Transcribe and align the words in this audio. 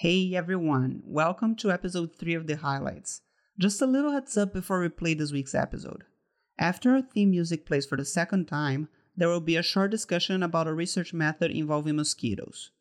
Hey 0.00 0.34
everyone, 0.34 1.00
welcome 1.06 1.56
to 1.56 1.70
episode 1.70 2.16
3 2.18 2.34
of 2.34 2.46
The 2.46 2.56
Highlights. 2.56 3.22
Just 3.58 3.80
a 3.80 3.86
little 3.86 4.12
heads 4.12 4.36
up 4.36 4.52
before 4.52 4.78
we 4.78 4.90
play 4.90 5.14
this 5.14 5.32
week's 5.32 5.54
episode. 5.54 6.04
After 6.58 6.90
our 6.90 7.00
theme 7.00 7.30
music 7.30 7.64
plays 7.64 7.86
for 7.86 7.96
the 7.96 8.04
second 8.04 8.44
time, 8.44 8.90
there 9.16 9.30
will 9.30 9.40
be 9.40 9.56
a 9.56 9.62
short 9.62 9.90
discussion 9.90 10.42
about 10.42 10.66
a 10.66 10.74
research 10.74 11.14
method 11.14 11.50
involving 11.50 11.96
mosquitoes. 11.96 12.72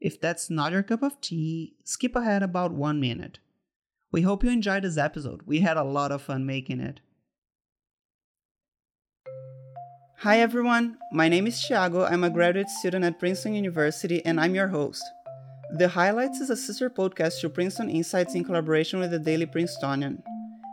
If 0.00 0.20
that's 0.20 0.48
not 0.48 0.70
your 0.70 0.84
cup 0.84 1.02
of 1.02 1.20
tea, 1.20 1.74
skip 1.82 2.14
ahead 2.14 2.44
about 2.44 2.70
one 2.70 3.00
minute. 3.00 3.40
We 4.12 4.22
hope 4.22 4.44
you 4.44 4.50
enjoyed 4.50 4.84
this 4.84 4.96
episode. 4.96 5.42
We 5.46 5.62
had 5.62 5.76
a 5.76 5.82
lot 5.82 6.12
of 6.12 6.22
fun 6.22 6.46
making 6.46 6.78
it. 6.78 7.00
Hi 10.18 10.38
everyone, 10.38 10.98
my 11.10 11.28
name 11.28 11.48
is 11.48 11.56
Thiago. 11.56 12.08
I'm 12.08 12.22
a 12.22 12.30
graduate 12.30 12.68
student 12.68 13.04
at 13.04 13.18
Princeton 13.18 13.54
University 13.54 14.24
and 14.24 14.38
I'm 14.38 14.54
your 14.54 14.68
host. 14.68 15.02
The 15.72 15.86
Highlights 15.86 16.40
is 16.40 16.50
a 16.50 16.56
sister 16.56 16.90
podcast 16.90 17.40
to 17.40 17.48
Princeton 17.48 17.88
Insights 17.88 18.34
in 18.34 18.42
collaboration 18.42 18.98
with 18.98 19.12
the 19.12 19.20
Daily 19.20 19.46
Princetonian. 19.46 20.20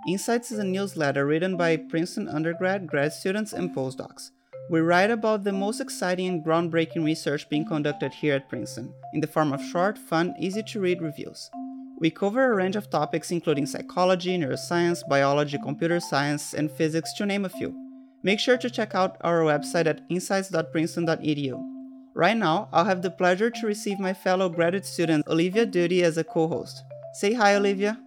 Insights 0.08 0.52
is 0.52 0.58
a 0.58 0.64
newsletter 0.64 1.24
written 1.24 1.56
by 1.56 1.78
Princeton 1.78 2.28
undergrad, 2.28 2.88
grad 2.88 3.14
students, 3.14 3.54
and 3.54 3.76
postdocs. 3.76 4.32
We 4.72 4.80
write 4.80 5.12
about 5.12 5.44
the 5.44 5.54
most 5.54 5.82
exciting 5.82 6.28
and 6.28 6.44
groundbreaking 6.44 7.06
research 7.06 7.48
being 7.48 7.64
conducted 7.64 8.12
here 8.12 8.34
at 8.34 8.50
Princeton, 8.50 8.92
in 9.14 9.22
the 9.22 9.28
form 9.28 9.54
of 9.54 9.62
short, 9.62 10.00
fun, 10.00 10.34
easy 10.40 10.64
to 10.64 10.82
read 10.82 11.00
reviews. 11.00 11.52
We 12.00 12.10
cover 12.10 12.52
a 12.52 12.56
range 12.56 12.76
of 12.76 12.90
topics 12.90 13.30
including 13.30 13.68
psychology, 13.68 14.36
neuroscience, 14.36 15.08
biology, 15.08 15.60
computer 15.60 16.00
science, 16.00 16.56
and 16.56 16.72
physics, 16.72 17.14
to 17.18 17.28
name 17.28 17.46
a 17.46 17.50
few. 17.50 17.76
Make 18.24 18.40
sure 18.40 18.58
to 18.58 18.70
check 18.70 18.96
out 18.96 19.18
our 19.22 19.42
website 19.42 19.86
at 19.86 20.02
insights.princeton.edu. 20.10 21.77
Right 22.18 22.36
now, 22.36 22.68
I'll 22.74 22.86
have 22.86 23.04
the 23.04 23.12
pleasure 23.12 23.52
to 23.52 23.68
receive 23.68 24.00
my 24.00 24.12
fellow 24.12 24.50
graduate 24.50 24.88
student 24.88 25.28
Olivia 25.28 25.68
Duty 25.68 26.04
as 26.04 26.18
a 26.18 26.24
co 26.24 26.48
host. 26.48 26.84
Say 27.14 27.34
hi, 27.36 27.54
Olivia. 27.54 28.02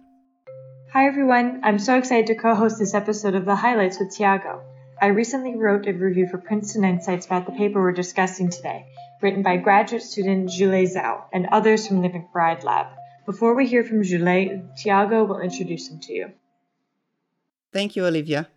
Hi, 0.91 1.07
everyone. 1.07 1.61
I'm 1.63 1.79
so 1.79 1.97
excited 1.97 2.27
to 2.27 2.35
co 2.35 2.53
host 2.53 2.77
this 2.77 2.93
episode 2.93 3.35
of 3.35 3.45
The 3.45 3.55
Highlights 3.55 3.99
with 3.99 4.13
Tiago. 4.13 4.63
I 5.01 5.05
recently 5.05 5.55
wrote 5.55 5.87
a 5.87 5.93
review 5.93 6.27
for 6.27 6.39
Princeton 6.39 6.83
Insights 6.83 7.25
about 7.25 7.45
the 7.45 7.53
paper 7.53 7.81
we're 7.81 7.93
discussing 7.93 8.49
today, 8.49 8.85
written 9.21 9.43
by 9.43 9.55
graduate 9.55 10.03
student 10.03 10.49
Julie 10.49 10.87
Zhao 10.87 11.23
and 11.31 11.47
others 11.49 11.87
from 11.87 12.01
the 12.01 12.09
McBride 12.09 12.65
Lab. 12.65 12.87
Before 13.25 13.55
we 13.55 13.65
hear 13.65 13.85
from 13.85 14.03
Julie, 14.03 14.61
Tiago 14.75 15.23
will 15.23 15.39
introduce 15.39 15.87
him 15.87 16.01
to 16.01 16.11
you. 16.11 16.31
Thank 17.71 17.95
you, 17.95 18.05
Olivia. 18.05 18.49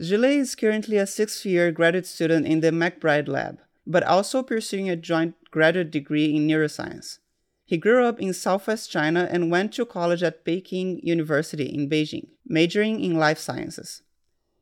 Julie 0.00 0.38
is 0.38 0.54
currently 0.54 0.96
a 0.96 1.06
sixth 1.06 1.44
year 1.44 1.70
graduate 1.70 2.06
student 2.06 2.46
in 2.46 2.60
the 2.60 2.70
McBride 2.70 3.28
Lab 3.28 3.58
but 3.86 4.02
also 4.02 4.42
pursuing 4.42 4.88
a 4.88 4.96
joint 4.96 5.34
graduate 5.50 5.90
degree 5.90 6.34
in 6.34 6.46
neuroscience. 6.46 7.18
He 7.64 7.76
grew 7.76 8.04
up 8.04 8.20
in 8.20 8.32
southwest 8.32 8.90
China 8.90 9.28
and 9.30 9.50
went 9.50 9.72
to 9.74 9.86
college 9.86 10.22
at 10.22 10.44
Peking 10.44 11.00
University 11.02 11.66
in 11.66 11.88
Beijing, 11.88 12.28
majoring 12.44 13.00
in 13.00 13.14
life 13.14 13.38
sciences. 13.38 14.02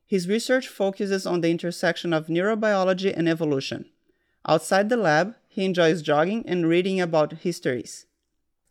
His 0.07 0.29
research 0.29 0.69
focuses 0.69 1.27
on 1.27 1.41
the 1.41 1.51
intersection 1.51 2.13
of 2.13 2.27
neurobiology 2.27 3.13
and 3.17 3.29
evolution. 3.29 3.87
Outside 4.47 4.89
the 4.89 4.97
lab, 4.97 5.35
he 5.49 5.65
enjoys 5.65 6.03
jogging 6.03 6.45
and 6.47 6.69
reading 6.69 7.01
about 7.01 7.33
histories. 7.33 8.07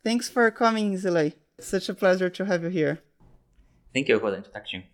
Thanks 0.02 0.28
for 0.28 0.50
coming, 0.50 0.96
Zile. 0.96 1.32
It's 1.58 1.68
such 1.68 1.88
a 1.88 1.94
pleasure 1.94 2.30
to 2.30 2.44
have 2.44 2.62
you 2.62 2.70
here. 2.70 3.00
Thank 3.92 4.08
you 4.08 4.18
for 4.18 4.30
the 4.30 4.38
introduction. 4.38 4.84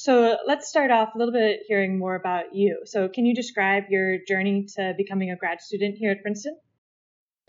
So 0.00 0.38
let's 0.46 0.66
start 0.66 0.90
off 0.90 1.14
a 1.14 1.18
little 1.18 1.34
bit 1.34 1.60
hearing 1.68 1.98
more 1.98 2.14
about 2.14 2.54
you. 2.54 2.80
So, 2.86 3.06
can 3.06 3.26
you 3.26 3.34
describe 3.34 3.84
your 3.90 4.16
journey 4.26 4.64
to 4.76 4.94
becoming 4.96 5.30
a 5.30 5.36
grad 5.36 5.60
student 5.60 5.98
here 5.98 6.10
at 6.10 6.22
Princeton? 6.22 6.56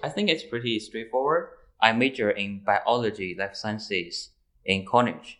I 0.03 0.09
think 0.09 0.27
it's 0.27 0.43
pretty 0.43 0.77
straightforward. 0.81 1.51
I 1.81 1.93
major 1.93 2.29
in 2.29 2.59
biology, 2.59 3.37
life 3.39 3.55
sciences 3.55 4.31
in 4.65 4.85
college. 4.85 5.39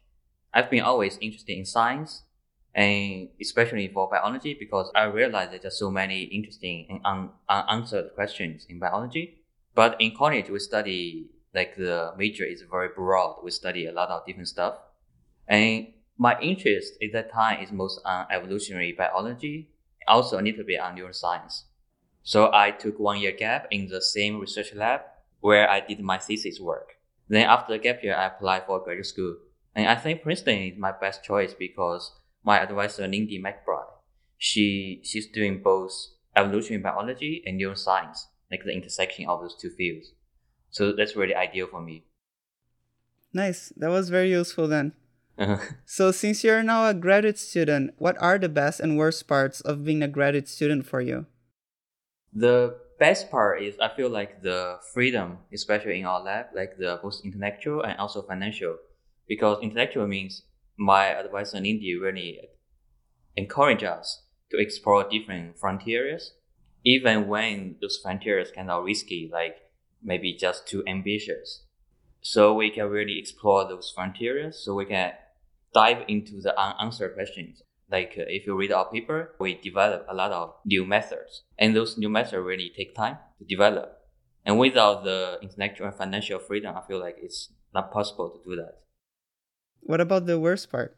I've 0.53 0.69
been 0.69 0.83
always 0.83 1.17
interested 1.19 1.57
in 1.57 1.65
science, 1.65 2.23
and 2.73 3.27
especially 3.41 3.89
for 3.89 4.09
biology 4.09 4.55
because 4.57 4.89
I 4.95 5.03
realized 5.03 5.51
there's 5.51 5.77
so 5.77 5.91
many 5.91 6.21
interesting 6.23 6.85
and 6.89 7.01
un- 7.03 7.31
unanswered 7.49 8.15
questions 8.15 8.65
in 8.69 8.79
biology. 8.79 9.43
But 9.75 9.99
in 9.99 10.15
college, 10.15 10.49
we 10.49 10.59
study 10.59 11.29
like 11.53 11.75
the 11.75 12.13
major 12.17 12.45
is 12.45 12.63
very 12.71 12.87
broad. 12.95 13.41
We 13.43 13.51
study 13.51 13.87
a 13.87 13.91
lot 13.91 14.07
of 14.07 14.25
different 14.25 14.47
stuff, 14.47 14.75
and 15.45 15.87
my 16.17 16.39
interest 16.39 16.93
at 17.01 17.13
that 17.13 17.31
time 17.31 17.63
is 17.63 17.71
most 17.71 17.99
on 18.05 18.27
evolutionary 18.31 18.91
biology, 18.91 19.69
also 20.07 20.39
a 20.39 20.41
little 20.41 20.63
bit 20.63 20.79
on 20.79 20.97
neuroscience. 20.97 21.63
So 22.23 22.51
I 22.53 22.71
took 22.71 22.99
one 22.99 23.19
year 23.19 23.31
gap 23.31 23.67
in 23.71 23.87
the 23.87 24.01
same 24.01 24.39
research 24.39 24.73
lab 24.75 25.01
where 25.39 25.69
I 25.69 25.79
did 25.79 25.99
my 25.99 26.17
thesis 26.17 26.59
work. 26.59 26.97
Then 27.27 27.47
after 27.47 27.73
the 27.73 27.79
gap 27.79 28.03
year, 28.03 28.15
I 28.15 28.27
applied 28.27 28.65
for 28.65 28.79
graduate 28.79 29.07
school. 29.07 29.37
And 29.73 29.87
I 29.87 29.95
think 29.95 30.21
Princeton 30.21 30.59
is 30.59 30.77
my 30.77 30.91
best 30.91 31.23
choice 31.23 31.53
because 31.53 32.11
my 32.43 32.59
advisor, 32.59 33.07
Lindy 33.07 33.41
McBride, 33.41 33.85
she, 34.37 35.01
she's 35.03 35.27
doing 35.27 35.61
both 35.63 35.93
evolutionary 36.35 36.83
biology 36.83 37.41
and 37.45 37.59
neuroscience, 37.59 38.25
like 38.51 38.63
the 38.65 38.73
intersection 38.73 39.27
of 39.27 39.41
those 39.41 39.55
two 39.55 39.69
fields. 39.69 40.11
So 40.69 40.91
that's 40.91 41.15
really 41.15 41.35
ideal 41.35 41.67
for 41.67 41.81
me. 41.81 42.05
Nice. 43.33 43.71
That 43.77 43.89
was 43.89 44.09
very 44.09 44.29
useful 44.31 44.67
then. 44.67 44.93
Uh-huh. 45.41 45.57
So, 45.85 46.11
since 46.11 46.43
you're 46.43 46.61
now 46.61 46.87
a 46.87 46.93
graduate 46.93 47.39
student, 47.39 47.95
what 47.97 48.15
are 48.21 48.37
the 48.37 48.47
best 48.47 48.79
and 48.79 48.95
worst 48.95 49.27
parts 49.27 49.59
of 49.59 49.83
being 49.83 50.03
a 50.03 50.07
graduate 50.07 50.47
student 50.47 50.85
for 50.85 51.01
you? 51.01 51.25
The 52.31 52.77
best 52.99 53.31
part 53.31 53.63
is 53.63 53.79
I 53.79 53.89
feel 53.89 54.09
like 54.09 54.43
the 54.43 54.77
freedom, 54.93 55.39
especially 55.51 55.99
in 55.99 56.05
our 56.05 56.21
lab, 56.21 56.53
like 56.53 56.77
the 56.77 56.99
both 57.01 57.21
intellectual 57.25 57.81
and 57.81 57.97
also 57.97 58.21
financial. 58.21 58.77
Because 59.27 59.63
intellectual 59.63 60.05
means 60.05 60.43
my 60.77 61.07
advisor 61.07 61.59
Lindy 61.59 61.95
really 61.95 62.39
encourage 63.35 63.83
us 63.83 64.21
to 64.51 64.57
explore 64.59 65.09
different 65.09 65.57
frontiers, 65.57 66.33
even 66.85 67.27
when 67.27 67.77
those 67.81 67.97
frontiers 67.97 68.51
kind 68.51 68.69
of 68.69 68.85
risky, 68.85 69.27
like 69.33 69.55
maybe 70.03 70.37
just 70.37 70.67
too 70.67 70.83
ambitious. 70.85 71.63
So 72.21 72.53
we 72.53 72.69
can 72.69 72.89
really 72.89 73.17
explore 73.17 73.67
those 73.67 73.91
frontiers 73.95 74.63
so 74.63 74.75
we 74.75 74.85
can 74.85 75.13
dive 75.73 76.03
into 76.07 76.41
the 76.41 76.59
unanswered 76.59 77.13
questions. 77.13 77.61
Like 77.91 78.15
uh, 78.17 78.23
if 78.27 78.47
you 78.47 78.55
read 78.55 78.71
our 78.71 78.89
paper, 78.89 79.35
we 79.39 79.55
develop 79.55 80.05
a 80.09 80.15
lot 80.15 80.31
of 80.31 80.53
new 80.65 80.85
methods, 80.85 81.43
and 81.57 81.75
those 81.75 81.97
new 81.97 82.09
methods 82.09 82.43
really 82.43 82.71
take 82.75 82.95
time 82.95 83.17
to 83.39 83.45
develop. 83.45 83.97
And 84.45 84.57
without 84.57 85.03
the 85.03 85.37
intellectual 85.41 85.87
and 85.87 85.95
financial 85.95 86.39
freedom, 86.39 86.75
I 86.75 86.81
feel 86.87 86.99
like 86.99 87.17
it's 87.21 87.49
not 87.73 87.91
possible 87.91 88.29
to 88.29 88.49
do 88.49 88.55
that. 88.55 88.79
What 89.81 90.01
about 90.01 90.25
the 90.25 90.39
worst 90.39 90.71
part? 90.71 90.97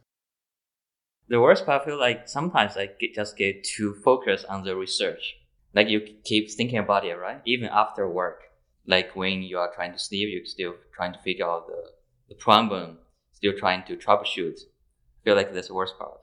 The 1.29 1.39
worst 1.39 1.65
part, 1.65 1.81
I 1.81 1.85
feel 1.85 1.99
like 1.99 2.27
sometimes 2.27 2.77
I 2.77 2.89
get, 2.99 3.15
just 3.15 3.37
get 3.37 3.63
too 3.63 3.95
focused 4.03 4.45
on 4.47 4.63
the 4.63 4.75
research. 4.75 5.35
Like 5.73 5.89
you 5.89 6.01
keep 6.23 6.51
thinking 6.51 6.77
about 6.77 7.05
it, 7.05 7.15
right? 7.15 7.41
Even 7.45 7.69
after 7.69 8.07
work. 8.07 8.41
Like 8.85 9.15
when 9.15 9.41
you 9.41 9.57
are 9.57 9.73
trying 9.73 9.93
to 9.93 9.99
sleep, 9.99 10.29
you're 10.31 10.45
still 10.45 10.75
trying 10.93 11.13
to 11.13 11.19
figure 11.19 11.47
out 11.47 11.67
the, 11.67 11.91
the 12.29 12.35
problem 12.35 12.97
still 13.43 13.57
trying 13.57 13.83
to 13.83 13.97
troubleshoot. 13.97 14.57
I 14.57 15.19
feel 15.25 15.35
like 15.35 15.53
that's 15.53 15.67
the 15.67 15.73
worst 15.73 15.97
part. 15.97 16.19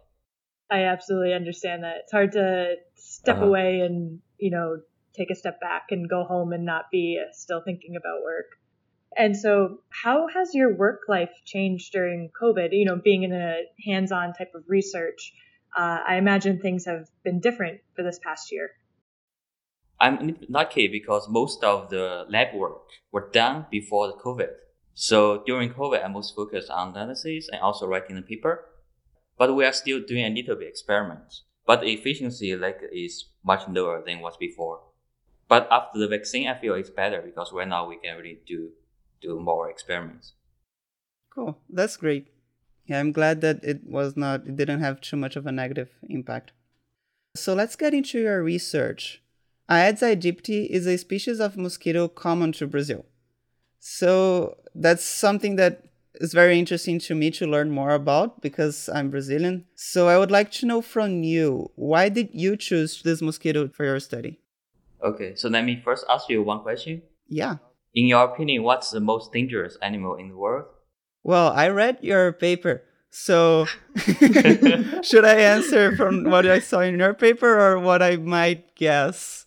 I 0.70 0.84
absolutely 0.84 1.34
understand 1.34 1.84
that. 1.84 1.96
It's 2.04 2.12
hard 2.12 2.32
to 2.32 2.76
step 2.94 3.36
uh-huh. 3.36 3.46
away 3.46 3.80
and, 3.80 4.20
you 4.38 4.50
know, 4.50 4.78
take 5.14 5.30
a 5.30 5.34
step 5.34 5.60
back 5.60 5.86
and 5.90 6.08
go 6.08 6.24
home 6.24 6.52
and 6.52 6.64
not 6.64 6.84
be 6.90 7.20
still 7.32 7.60
thinking 7.62 7.96
about 7.96 8.22
work. 8.22 8.46
And 9.16 9.36
so, 9.36 9.80
how 9.90 10.28
has 10.28 10.54
your 10.54 10.76
work 10.76 11.00
life 11.08 11.32
changed 11.44 11.92
during 11.92 12.30
COVID? 12.40 12.68
You 12.70 12.84
know, 12.84 13.00
being 13.02 13.24
in 13.24 13.32
a 13.32 13.62
hands 13.84 14.12
on 14.12 14.32
type 14.32 14.52
of 14.54 14.62
research, 14.68 15.34
uh, 15.76 15.98
I 16.06 16.14
imagine 16.14 16.60
things 16.60 16.86
have 16.86 17.08
been 17.24 17.40
different 17.40 17.80
for 17.96 18.04
this 18.04 18.20
past 18.22 18.52
year. 18.52 18.70
I'm 20.00 20.38
lucky 20.48 20.86
because 20.86 21.28
most 21.28 21.64
of 21.64 21.90
the 21.90 22.24
lab 22.28 22.54
work 22.54 22.82
were 23.10 23.28
done 23.32 23.66
before 23.68 24.06
the 24.06 24.14
COVID. 24.14 24.52
So 24.94 25.42
during 25.46 25.72
COVID, 25.72 26.04
I 26.04 26.08
most 26.08 26.34
focused 26.34 26.70
on 26.70 26.90
analysis 26.90 27.48
and 27.50 27.60
also 27.60 27.86
writing 27.86 28.16
the 28.16 28.22
paper. 28.22 28.66
But 29.38 29.54
we 29.54 29.64
are 29.64 29.72
still 29.72 30.00
doing 30.00 30.24
a 30.24 30.34
little 30.34 30.56
bit 30.56 30.68
experiments. 30.68 31.44
But 31.66 31.80
the 31.80 31.92
efficiency 31.92 32.54
like 32.56 32.80
is 32.92 33.26
much 33.44 33.66
lower 33.68 34.02
than 34.04 34.20
was 34.20 34.36
before. 34.36 34.80
But 35.48 35.66
after 35.70 35.98
the 35.98 36.08
vaccine, 36.08 36.48
I 36.48 36.58
feel 36.58 36.74
it's 36.74 36.90
better 36.90 37.22
because 37.22 37.52
right 37.52 37.66
now 37.66 37.88
we 37.88 37.96
can 37.96 38.16
really 38.16 38.40
do 38.46 38.70
do 39.20 39.38
more 39.40 39.70
experiments. 39.70 40.32
Cool, 41.34 41.58
that's 41.68 41.96
great. 41.96 42.28
Yeah, 42.86 43.00
I'm 43.00 43.12
glad 43.12 43.40
that 43.40 43.62
it 43.62 43.84
was 43.84 44.16
not 44.16 44.46
it 44.46 44.56
didn't 44.56 44.80
have 44.80 45.00
too 45.00 45.16
much 45.16 45.36
of 45.36 45.46
a 45.46 45.52
negative 45.52 45.90
impact. 46.08 46.52
So 47.36 47.54
let's 47.54 47.76
get 47.76 47.94
into 47.94 48.18
your 48.18 48.42
research. 48.42 49.22
Aedes 49.70 50.02
aegypti 50.02 50.66
is 50.68 50.86
a 50.86 50.98
species 50.98 51.38
of 51.38 51.56
mosquito 51.56 52.08
common 52.08 52.52
to 52.52 52.66
Brazil. 52.66 53.06
So 53.80 54.56
that's 54.74 55.04
something 55.04 55.56
that 55.56 55.84
is 56.14 56.34
very 56.34 56.58
interesting 56.58 56.98
to 57.00 57.14
me 57.14 57.30
to 57.32 57.46
learn 57.46 57.70
more 57.70 57.92
about 57.92 58.42
because 58.42 58.88
I'm 58.92 59.10
Brazilian. 59.10 59.64
So 59.74 60.06
I 60.08 60.18
would 60.18 60.30
like 60.30 60.50
to 60.52 60.66
know 60.66 60.82
from 60.82 61.22
you 61.22 61.70
why 61.76 62.08
did 62.10 62.28
you 62.32 62.56
choose 62.56 63.02
this 63.02 63.22
mosquito 63.22 63.68
for 63.68 63.84
your 63.84 63.98
study? 64.00 64.38
Okay, 65.02 65.34
so 65.34 65.48
let 65.48 65.64
me 65.64 65.80
first 65.82 66.04
ask 66.10 66.28
you 66.28 66.42
one 66.42 66.60
question. 66.60 67.02
Yeah. 67.26 67.56
in 67.94 68.06
your 68.06 68.24
opinion, 68.24 68.62
what's 68.62 68.90
the 68.90 69.00
most 69.00 69.32
dangerous 69.32 69.76
animal 69.82 70.14
in 70.16 70.28
the 70.28 70.36
world? 70.36 70.66
Well, 71.22 71.52
I 71.52 71.68
read 71.68 71.98
your 72.02 72.32
paper. 72.32 72.82
So, 73.10 73.66
should 75.02 75.24
I 75.24 75.36
answer 75.40 75.96
from 75.96 76.24
what 76.24 76.46
I 76.46 76.60
saw 76.60 76.80
in 76.80 76.98
your 76.98 77.14
paper 77.14 77.58
or 77.58 77.78
what 77.80 78.02
I 78.02 78.16
might 78.16 78.76
guess? 78.76 79.46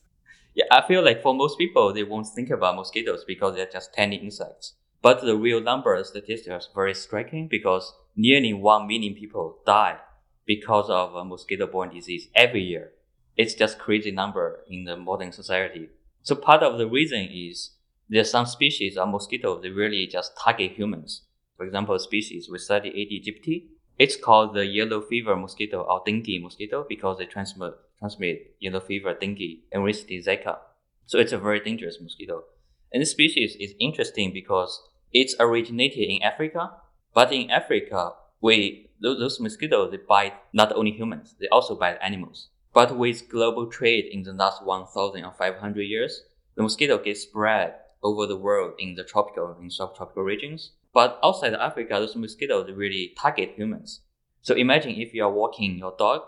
Yeah, 0.53 0.65
I 0.71 0.85
feel 0.87 1.03
like 1.03 1.21
for 1.23 1.33
most 1.33 1.57
people, 1.57 1.93
they 1.93 2.03
won't 2.03 2.27
think 2.27 2.49
about 2.49 2.75
mosquitoes 2.75 3.23
because 3.25 3.55
they're 3.55 3.65
just 3.65 3.95
tiny 3.95 4.17
insects. 4.17 4.73
But 5.01 5.21
the 5.21 5.35
real 5.35 5.59
number 5.61 6.01
statistics 6.03 6.47
are 6.47 6.61
very 6.73 6.93
striking 6.93 7.47
because 7.47 7.93
nearly 8.15 8.53
1 8.53 8.87
million 8.87 9.15
people 9.15 9.57
die 9.65 9.97
because 10.45 10.89
of 10.89 11.15
a 11.15 11.25
mosquito-borne 11.25 11.93
disease 11.93 12.27
every 12.35 12.61
year. 12.61 12.91
It's 13.35 13.55
just 13.55 13.79
crazy 13.79 14.11
number 14.11 14.59
in 14.69 14.83
the 14.83 14.95
modern 14.95 15.31
society. 15.31 15.89
So 16.21 16.35
part 16.35 16.61
of 16.61 16.77
the 16.77 16.87
reason 16.87 17.27
is 17.31 17.71
there's 18.07 18.29
some 18.29 18.45
species 18.45 18.95
of 18.95 19.09
mosquitoes 19.09 19.61
that 19.63 19.73
really 19.73 20.07
just 20.07 20.37
target 20.37 20.73
humans. 20.73 21.23
For 21.57 21.65
example, 21.65 21.97
species 21.97 22.49
we 22.49 22.59
study 22.59 22.89
Aedes 22.89 23.27
aegypti. 23.27 23.65
It's 23.99 24.15
called 24.15 24.55
the 24.55 24.65
yellow 24.65 25.01
fever 25.01 25.35
mosquito 25.35 25.81
or 25.81 26.01
dengue 26.05 26.41
mosquito 26.41 26.85
because 26.87 27.19
they 27.19 27.25
transmit, 27.25 27.73
transmit 27.99 28.55
yellow 28.59 28.79
fever, 28.79 29.13
dengue, 29.13 29.59
and 29.71 29.83
recently 29.83 30.21
Zika. 30.21 30.57
So 31.05 31.19
it's 31.19 31.31
a 31.31 31.37
very 31.37 31.59
dangerous 31.59 31.99
mosquito. 32.01 32.43
And 32.91 33.01
this 33.01 33.11
species 33.11 33.55
is 33.59 33.73
interesting 33.79 34.33
because 34.33 34.81
it's 35.11 35.35
originated 35.39 36.09
in 36.09 36.23
Africa, 36.23 36.71
but 37.13 37.31
in 37.31 37.51
Africa, 37.51 38.13
we 38.41 38.89
those, 38.99 39.19
those 39.19 39.39
mosquitoes 39.39 39.91
they 39.91 39.97
bite 39.97 40.33
not 40.53 40.73
only 40.73 40.91
humans, 40.91 41.35
they 41.39 41.47
also 41.49 41.75
bite 41.75 41.97
animals. 42.01 42.49
But 42.73 42.97
with 42.97 43.29
global 43.29 43.67
trade 43.67 44.05
in 44.11 44.23
the 44.23 44.33
last 44.33 44.65
1,500 44.65 45.81
years, 45.81 46.23
the 46.55 46.63
mosquito 46.63 46.97
gets 46.97 47.21
spread 47.21 47.75
over 48.01 48.25
the 48.25 48.37
world 48.37 48.73
in 48.79 48.95
the 48.95 49.03
tropical 49.03 49.55
and 49.59 49.71
subtropical 49.71 50.23
regions. 50.23 50.71
But 50.93 51.19
outside 51.23 51.53
Africa, 51.53 51.95
those 51.95 52.15
mosquitoes 52.15 52.71
really 52.71 53.13
target 53.17 53.53
humans. 53.55 54.01
So 54.41 54.53
imagine 54.53 54.91
if 54.91 55.13
you 55.13 55.23
are 55.23 55.31
walking 55.31 55.77
your 55.77 55.95
dog, 55.97 56.21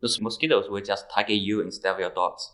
those 0.00 0.20
mosquitoes 0.20 0.68
will 0.70 0.82
just 0.82 1.10
target 1.10 1.38
you 1.38 1.60
instead 1.60 1.92
of 1.92 1.98
your 1.98 2.10
dogs. 2.10 2.52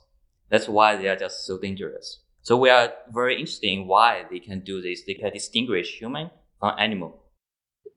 That's 0.49 0.69
why 0.69 0.96
they 0.96 1.08
are 1.08 1.16
just 1.16 1.44
so 1.44 1.58
dangerous. 1.58 2.20
So 2.43 2.56
we 2.56 2.70
are 2.70 2.93
very 3.12 3.34
interested 3.38 3.69
in 3.69 3.87
why 3.87 4.25
they 4.31 4.38
can 4.38 4.60
do 4.60 4.81
this. 4.81 5.02
They 5.06 5.14
can 5.14 5.32
distinguish 5.32 5.99
human 5.99 6.31
from 6.58 6.75
animal. 6.78 7.22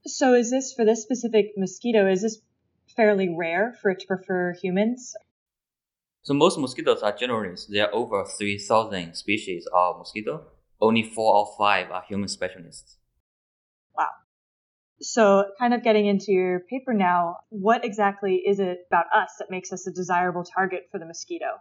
So 0.05 0.33
is 0.33 0.51
this 0.51 0.73
for 0.73 0.85
this 0.85 1.01
specific 1.01 1.53
mosquito? 1.57 2.07
Is 2.07 2.21
this 2.21 2.39
fairly 2.95 3.33
rare 3.35 3.73
for 3.81 3.91
it 3.91 4.01
to 4.01 4.07
prefer 4.07 4.53
humans? 4.53 5.13
So 6.21 6.33
most 6.33 6.57
mosquitoes 6.57 7.01
are 7.01 7.13
generalists. 7.13 7.67
There 7.67 7.87
are 7.87 7.93
over 7.93 8.25
3,000 8.25 9.15
species 9.15 9.67
of 9.73 9.97
mosquito. 9.97 10.43
Only 10.81 11.03
four 11.03 11.35
or 11.35 11.55
five 11.57 11.91
are 11.91 12.03
human 12.07 12.27
specialists. 12.27 12.97
So 15.01 15.45
kind 15.59 15.73
of 15.73 15.83
getting 15.83 16.05
into 16.05 16.31
your 16.31 16.61
paper 16.61 16.93
now, 16.93 17.37
what 17.49 17.83
exactly 17.83 18.43
is 18.45 18.59
it 18.59 18.79
about 18.89 19.05
us 19.13 19.29
that 19.39 19.51
makes 19.51 19.73
us 19.73 19.85
a 19.87 19.91
desirable 19.91 20.43
target 20.43 20.87
for 20.91 20.99
the 20.99 21.05
mosquito? 21.05 21.59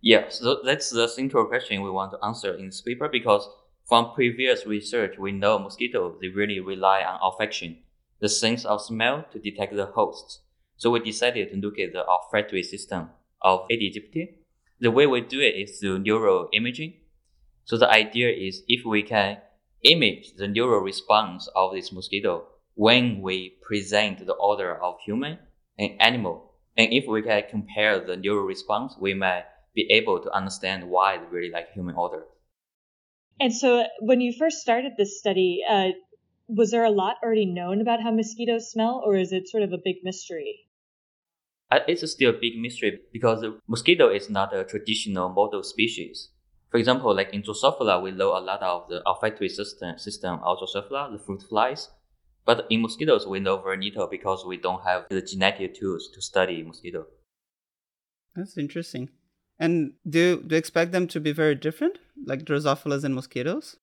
Yeah, 0.00 0.28
so 0.28 0.60
that's 0.64 0.90
the 0.90 1.08
central 1.08 1.46
question 1.46 1.82
we 1.82 1.90
want 1.90 2.12
to 2.12 2.24
answer 2.24 2.54
in 2.54 2.66
this 2.66 2.80
paper 2.80 3.08
because 3.08 3.48
from 3.88 4.14
previous 4.14 4.66
research, 4.66 5.16
we 5.18 5.32
know 5.32 5.58
mosquitoes, 5.58 6.18
they 6.20 6.28
really 6.28 6.60
rely 6.60 7.02
on 7.02 7.20
olfaction, 7.20 7.78
the 8.20 8.28
sense 8.28 8.64
of 8.64 8.82
smell 8.82 9.24
to 9.32 9.38
detect 9.38 9.74
the 9.74 9.86
hosts. 9.86 10.40
So 10.76 10.90
we 10.90 11.00
decided 11.00 11.50
to 11.50 11.56
look 11.56 11.78
at 11.78 11.92
the 11.92 12.04
olfactory 12.06 12.62
system 12.62 13.10
of 13.42 13.66
Aedes 13.70 13.96
aegypti. 13.96 14.34
The 14.80 14.90
way 14.90 15.06
we 15.06 15.20
do 15.22 15.40
it 15.40 15.54
is 15.54 15.78
through 15.78 16.00
neural 16.00 16.48
imaging. 16.52 16.94
So 17.64 17.78
the 17.78 17.90
idea 17.90 18.30
is 18.30 18.62
if 18.68 18.84
we 18.84 19.02
can 19.02 19.38
image 19.82 20.34
the 20.34 20.48
neural 20.48 20.80
response 20.80 21.48
of 21.54 21.72
this 21.72 21.92
mosquito 21.92 22.46
when 22.74 23.22
we 23.22 23.56
present 23.62 24.24
the 24.24 24.36
odor 24.36 24.74
of 24.74 25.00
human 25.04 25.38
and 25.78 26.00
animal, 26.00 26.52
and 26.76 26.92
if 26.92 27.06
we 27.06 27.22
can 27.22 27.42
compare 27.48 27.98
the 27.98 28.16
neural 28.16 28.44
response, 28.44 28.94
we 29.00 29.14
may 29.14 29.42
be 29.74 29.86
able 29.90 30.20
to 30.20 30.30
understand 30.30 30.88
why 30.88 31.16
they 31.16 31.24
really 31.30 31.50
like 31.50 31.72
human 31.72 31.94
odor. 31.96 32.24
And 33.40 33.54
so 33.54 33.84
when 34.00 34.20
you 34.20 34.32
first 34.32 34.58
started 34.58 34.92
this 34.96 35.18
study, 35.18 35.62
uh, 35.68 35.88
was 36.48 36.70
there 36.70 36.84
a 36.84 36.90
lot 36.90 37.16
already 37.22 37.46
known 37.46 37.80
about 37.80 38.02
how 38.02 38.10
mosquitoes 38.10 38.70
smell, 38.70 39.02
or 39.04 39.16
is 39.16 39.32
it 39.32 39.48
sort 39.48 39.62
of 39.62 39.72
a 39.72 39.78
big 39.82 39.96
mystery? 40.02 40.68
Uh, 41.70 41.80
it's 41.88 42.08
still 42.10 42.30
a 42.30 42.38
big 42.40 42.56
mystery 42.58 43.00
because 43.12 43.40
the 43.40 43.58
mosquito 43.66 44.08
is 44.08 44.30
not 44.30 44.54
a 44.54 44.64
traditional 44.64 45.28
model 45.28 45.62
species. 45.62 46.28
For 46.70 46.78
example, 46.78 47.14
like 47.14 47.32
in 47.32 47.42
Drosophila, 47.42 48.02
we 48.02 48.10
know 48.10 48.36
a 48.36 48.40
lot 48.40 48.62
of 48.62 48.88
the 48.88 49.02
olfactory 49.06 49.48
system, 49.48 49.98
system 49.98 50.40
of 50.42 50.58
Drosophila, 50.58 51.12
the 51.12 51.18
fruit 51.18 51.42
flies. 51.48 51.90
But 52.44 52.66
in 52.70 52.82
mosquitoes, 52.82 53.26
we 53.26 53.40
know 53.40 53.56
very 53.60 53.78
little 53.82 54.06
because 54.06 54.44
we 54.46 54.56
don't 54.56 54.82
have 54.84 55.06
the 55.10 55.20
genetic 55.20 55.74
tools 55.74 56.08
to 56.14 56.22
study 56.22 56.62
mosquito. 56.62 57.06
That's 58.34 58.56
interesting. 58.56 59.10
And 59.58 59.94
do, 60.08 60.42
do 60.42 60.54
you 60.54 60.58
expect 60.58 60.92
them 60.92 61.06
to 61.08 61.20
be 61.20 61.32
very 61.32 61.54
different, 61.54 61.98
like 62.24 62.44
Drosophilas 62.44 63.04
and 63.04 63.14
mosquitoes? 63.14 63.76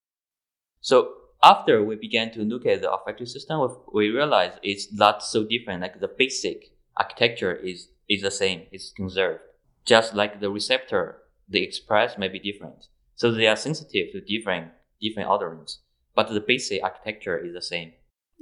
So 0.80 1.12
after 1.42 1.82
we 1.82 1.96
began 1.96 2.30
to 2.32 2.42
look 2.42 2.64
at 2.64 2.80
the 2.80 2.90
olfactory 2.90 3.26
system, 3.26 3.68
we 3.92 4.08
realized 4.08 4.58
it's 4.62 4.92
not 4.92 5.22
so 5.22 5.44
different. 5.44 5.82
Like 5.82 6.00
the 6.00 6.08
basic 6.08 6.70
architecture 6.96 7.54
is, 7.54 7.88
is 8.08 8.22
the 8.22 8.30
same, 8.30 8.62
it's 8.70 8.92
conserved. 8.92 9.40
Just 9.84 10.14
like 10.14 10.40
the 10.40 10.50
receptor, 10.50 11.18
the 11.48 11.62
express 11.62 12.18
may 12.18 12.28
be 12.28 12.38
different. 12.38 12.86
So 13.16 13.30
they 13.30 13.46
are 13.46 13.56
sensitive 13.56 14.12
to 14.12 14.20
different, 14.20 14.72
different 15.00 15.28
odorants, 15.28 15.78
but 16.14 16.28
the 16.28 16.40
basic 16.40 16.82
architecture 16.82 17.38
is 17.38 17.54
the 17.54 17.62
same. 17.62 17.92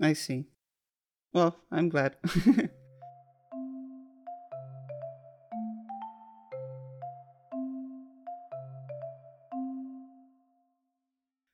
I 0.01 0.15
see. 0.15 0.47
Well, 1.33 1.57
I'm 1.71 1.89
glad. 1.89 2.17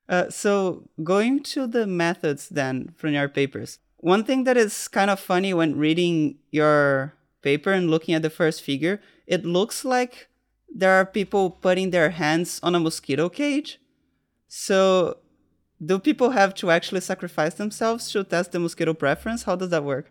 uh, 0.09 0.31
so, 0.31 0.89
going 1.03 1.43
to 1.45 1.67
the 1.67 1.87
methods 1.87 2.49
then 2.49 2.95
from 2.97 3.13
your 3.15 3.29
papers, 3.29 3.79
one 3.99 4.25
thing 4.25 4.45
that 4.45 4.57
is 4.57 4.89
kind 4.89 5.11
of 5.11 5.21
funny 5.21 5.53
when 5.53 5.77
reading 5.77 6.39
your 6.51 7.15
paper 7.43 7.73
and 7.73 7.91
looking 7.91 8.15
at 8.15 8.23
the 8.23 8.31
first 8.31 8.63
figure, 8.63 9.01
it 9.27 9.45
looks 9.45 9.85
like 9.85 10.29
there 10.75 10.93
are 10.93 11.07
people 11.07 11.51
putting 11.51 11.91
their 11.91 12.11
hands 12.11 12.61
on 12.63 12.75
a 12.75 12.81
mosquito 12.81 13.29
cage. 13.29 13.81
So, 14.49 15.19
do 15.85 15.99
people 15.99 16.31
have 16.31 16.55
to 16.57 16.71
actually 16.71 17.01
sacrifice 17.01 17.55
themselves 17.55 18.11
to 18.13 18.25
test 18.25 18.53
the 18.53 18.59
mosquito 18.59 18.95
preference? 18.95 19.45
How 19.45 19.57
does 19.57 19.71
that 19.71 19.85
work? 19.85 20.11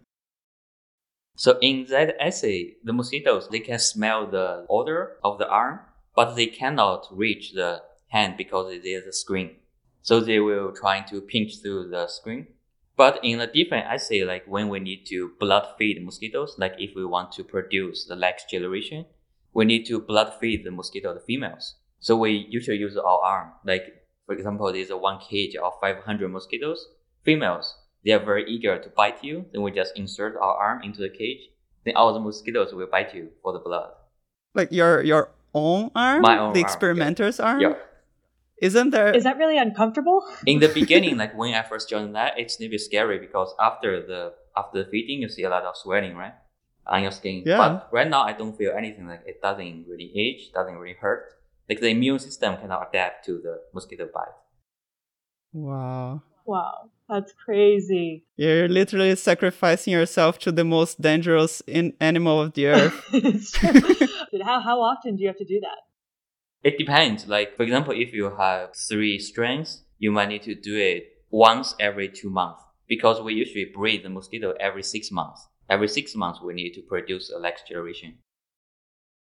So 1.35 1.59
in 1.61 1.85
that 1.89 2.15
assay, 2.19 2.77
the 2.83 2.93
mosquitoes 2.93 3.47
they 3.49 3.59
can 3.59 3.77
smell 3.77 4.25
the 4.25 4.65
odor 4.69 5.17
of 5.23 5.37
the 5.37 5.47
arm, 5.47 5.81
but 6.15 6.35
they 6.35 6.47
cannot 6.47 7.07
reach 7.11 7.53
the 7.53 7.83
hand 8.07 8.37
because 8.37 8.73
it 8.73 8.85
is 8.85 9.05
a 9.05 9.13
screen. 9.13 9.57
So 10.01 10.19
they 10.19 10.39
will 10.39 10.71
try 10.71 11.01
to 11.01 11.21
pinch 11.21 11.61
through 11.61 11.89
the 11.89 12.07
screen 12.07 12.47
but 12.97 13.19
in 13.23 13.39
a 13.39 13.45
different 13.45 13.85
assay, 13.85 14.23
like 14.23 14.45
when 14.47 14.69
we 14.69 14.79
need 14.79 15.05
to 15.05 15.31
blood 15.39 15.67
feed 15.77 16.03
mosquitoes, 16.03 16.55
like 16.57 16.73
if 16.79 16.95
we 16.95 17.05
want 17.05 17.31
to 17.33 17.43
produce 17.43 18.05
the 18.05 18.15
next 18.15 18.49
generation, 18.49 19.05
we 19.57 19.65
need 19.65 19.85
to 19.87 19.99
blood 19.99 20.31
feed 20.39 20.63
the 20.63 20.69
mosquito, 20.69 21.15
the 21.15 21.19
females. 21.19 21.73
So 21.99 22.15
we 22.15 22.45
usually 22.47 22.77
use 22.77 22.95
our 22.95 23.19
arm. 23.23 23.53
Like, 23.65 24.05
for 24.27 24.35
example, 24.35 24.71
there's 24.71 24.91
a 24.91 24.97
one 24.97 25.19
cage 25.19 25.55
of 25.55 25.73
500 25.81 26.29
mosquitoes, 26.29 26.87
females. 27.25 27.75
They 28.05 28.11
are 28.11 28.23
very 28.23 28.47
eager 28.47 28.77
to 28.77 28.89
bite 28.89 29.23
you. 29.23 29.45
Then 29.51 29.63
we 29.63 29.71
just 29.71 29.97
insert 29.97 30.35
our 30.35 30.55
arm 30.55 30.83
into 30.83 31.01
the 31.01 31.09
cage. 31.09 31.49
Then 31.85 31.95
all 31.95 32.13
the 32.13 32.19
mosquitoes 32.19 32.71
will 32.71 32.85
bite 32.85 33.15
you 33.15 33.29
for 33.41 33.51
the 33.51 33.57
blood. 33.57 33.89
Like 34.53 34.71
your 34.71 35.01
your 35.01 35.31
own 35.55 35.89
arm? 35.95 36.21
My 36.21 36.37
own 36.37 36.53
the 36.53 36.59
arm, 36.59 36.65
experimenter's 36.65 37.39
yeah. 37.39 37.45
arm? 37.45 37.61
Yeah. 37.61 37.73
Isn't 38.61 38.91
there 38.91 39.11
Is 39.11 39.23
that 39.23 39.37
really 39.37 39.57
uncomfortable? 39.57 40.23
in 40.45 40.59
the 40.59 40.69
beginning, 40.69 41.17
like 41.17 41.35
when 41.35 41.55
I 41.55 41.63
first 41.63 41.89
joined 41.89 42.13
that, 42.13 42.37
it's 42.37 42.57
a 42.57 42.61
little 42.61 42.73
bit 42.73 42.81
scary 42.81 43.17
because 43.17 43.55
after 43.59 44.05
the 44.05 44.33
after 44.55 44.83
the 44.83 44.89
feeding, 44.89 45.21
you 45.21 45.29
see 45.29 45.43
a 45.43 45.49
lot 45.49 45.63
of 45.63 45.75
swelling, 45.75 46.15
right, 46.15 46.33
on 46.87 47.03
your 47.03 47.11
skin. 47.11 47.43
Yeah. 47.45 47.57
But 47.57 47.89
right 47.91 48.09
now, 48.09 48.21
I 48.23 48.33
don't 48.33 48.57
feel 48.57 48.73
anything. 48.77 49.07
Like 49.07 49.23
it 49.25 49.41
doesn't 49.41 49.85
really 49.87 50.11
itch, 50.15 50.53
doesn't 50.53 50.77
really 50.77 50.95
hurt. 50.99 51.33
Like 51.69 51.81
the 51.81 51.89
immune 51.89 52.19
system 52.19 52.57
cannot 52.57 52.89
adapt 52.89 53.25
to 53.25 53.39
the 53.39 53.61
mosquito 53.73 54.07
bite. 54.13 54.37
Wow. 55.53 56.21
Wow, 56.45 56.91
that's 57.09 57.33
crazy. 57.33 58.23
You're 58.37 58.69
literally 58.69 59.13
sacrificing 59.17 59.91
yourself 59.91 60.39
to 60.39 60.51
the 60.51 60.63
most 60.63 61.01
dangerous 61.01 61.61
in- 61.67 61.93
animal 61.99 62.41
of 62.41 62.53
the 62.53 62.67
earth. 62.67 63.03
How, 64.41 64.61
how 64.61 64.81
often 64.81 65.17
do 65.17 65.23
you 65.23 65.27
have 65.27 65.37
to 65.37 65.45
do 65.45 65.59
that? 65.59 65.79
It 66.63 66.77
depends. 66.77 67.27
Like 67.27 67.57
for 67.57 67.63
example, 67.63 67.93
if 67.93 68.13
you 68.13 68.33
have 68.37 68.75
three 68.75 69.19
strains, 69.19 69.83
you 69.99 70.11
might 70.11 70.29
need 70.29 70.43
to 70.43 70.55
do 70.55 70.77
it 70.77 71.17
once 71.29 71.75
every 71.79 72.07
two 72.07 72.29
months 72.29 72.63
because 72.87 73.21
we 73.21 73.33
usually 73.33 73.65
breed 73.65 74.03
the 74.03 74.09
mosquito 74.09 74.53
every 74.59 74.83
six 74.83 75.11
months. 75.11 75.47
Every 75.69 75.87
six 75.87 76.15
months, 76.15 76.41
we 76.41 76.53
need 76.53 76.73
to 76.73 76.81
produce 76.81 77.29
a 77.29 77.39
next 77.39 77.67
generation. 77.67 78.19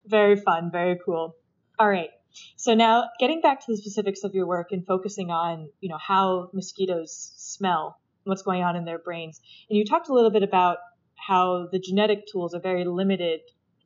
Very 0.05 0.35
fun, 0.35 0.69
very 0.71 0.99
cool. 1.03 1.35
All 1.79 1.89
right. 1.89 2.09
So 2.57 2.75
now 2.75 3.05
getting 3.19 3.41
back 3.41 3.61
to 3.61 3.65
the 3.69 3.77
specifics 3.77 4.23
of 4.23 4.35
your 4.35 4.45
work 4.45 4.67
and 4.71 4.85
focusing 4.85 5.31
on, 5.31 5.69
you 5.79 5.89
know, 5.89 5.97
how 5.97 6.49
mosquitoes 6.53 7.33
smell, 7.37 7.97
what's 8.25 8.43
going 8.43 8.61
on 8.61 8.75
in 8.75 8.85
their 8.85 8.99
brains. 8.99 9.39
And 9.69 9.77
you 9.77 9.85
talked 9.85 10.09
a 10.09 10.13
little 10.13 10.31
bit 10.31 10.43
about 10.43 10.77
how 11.15 11.67
the 11.71 11.79
genetic 11.79 12.25
tools 12.31 12.53
are 12.53 12.59
very 12.59 12.85
limited 12.85 13.39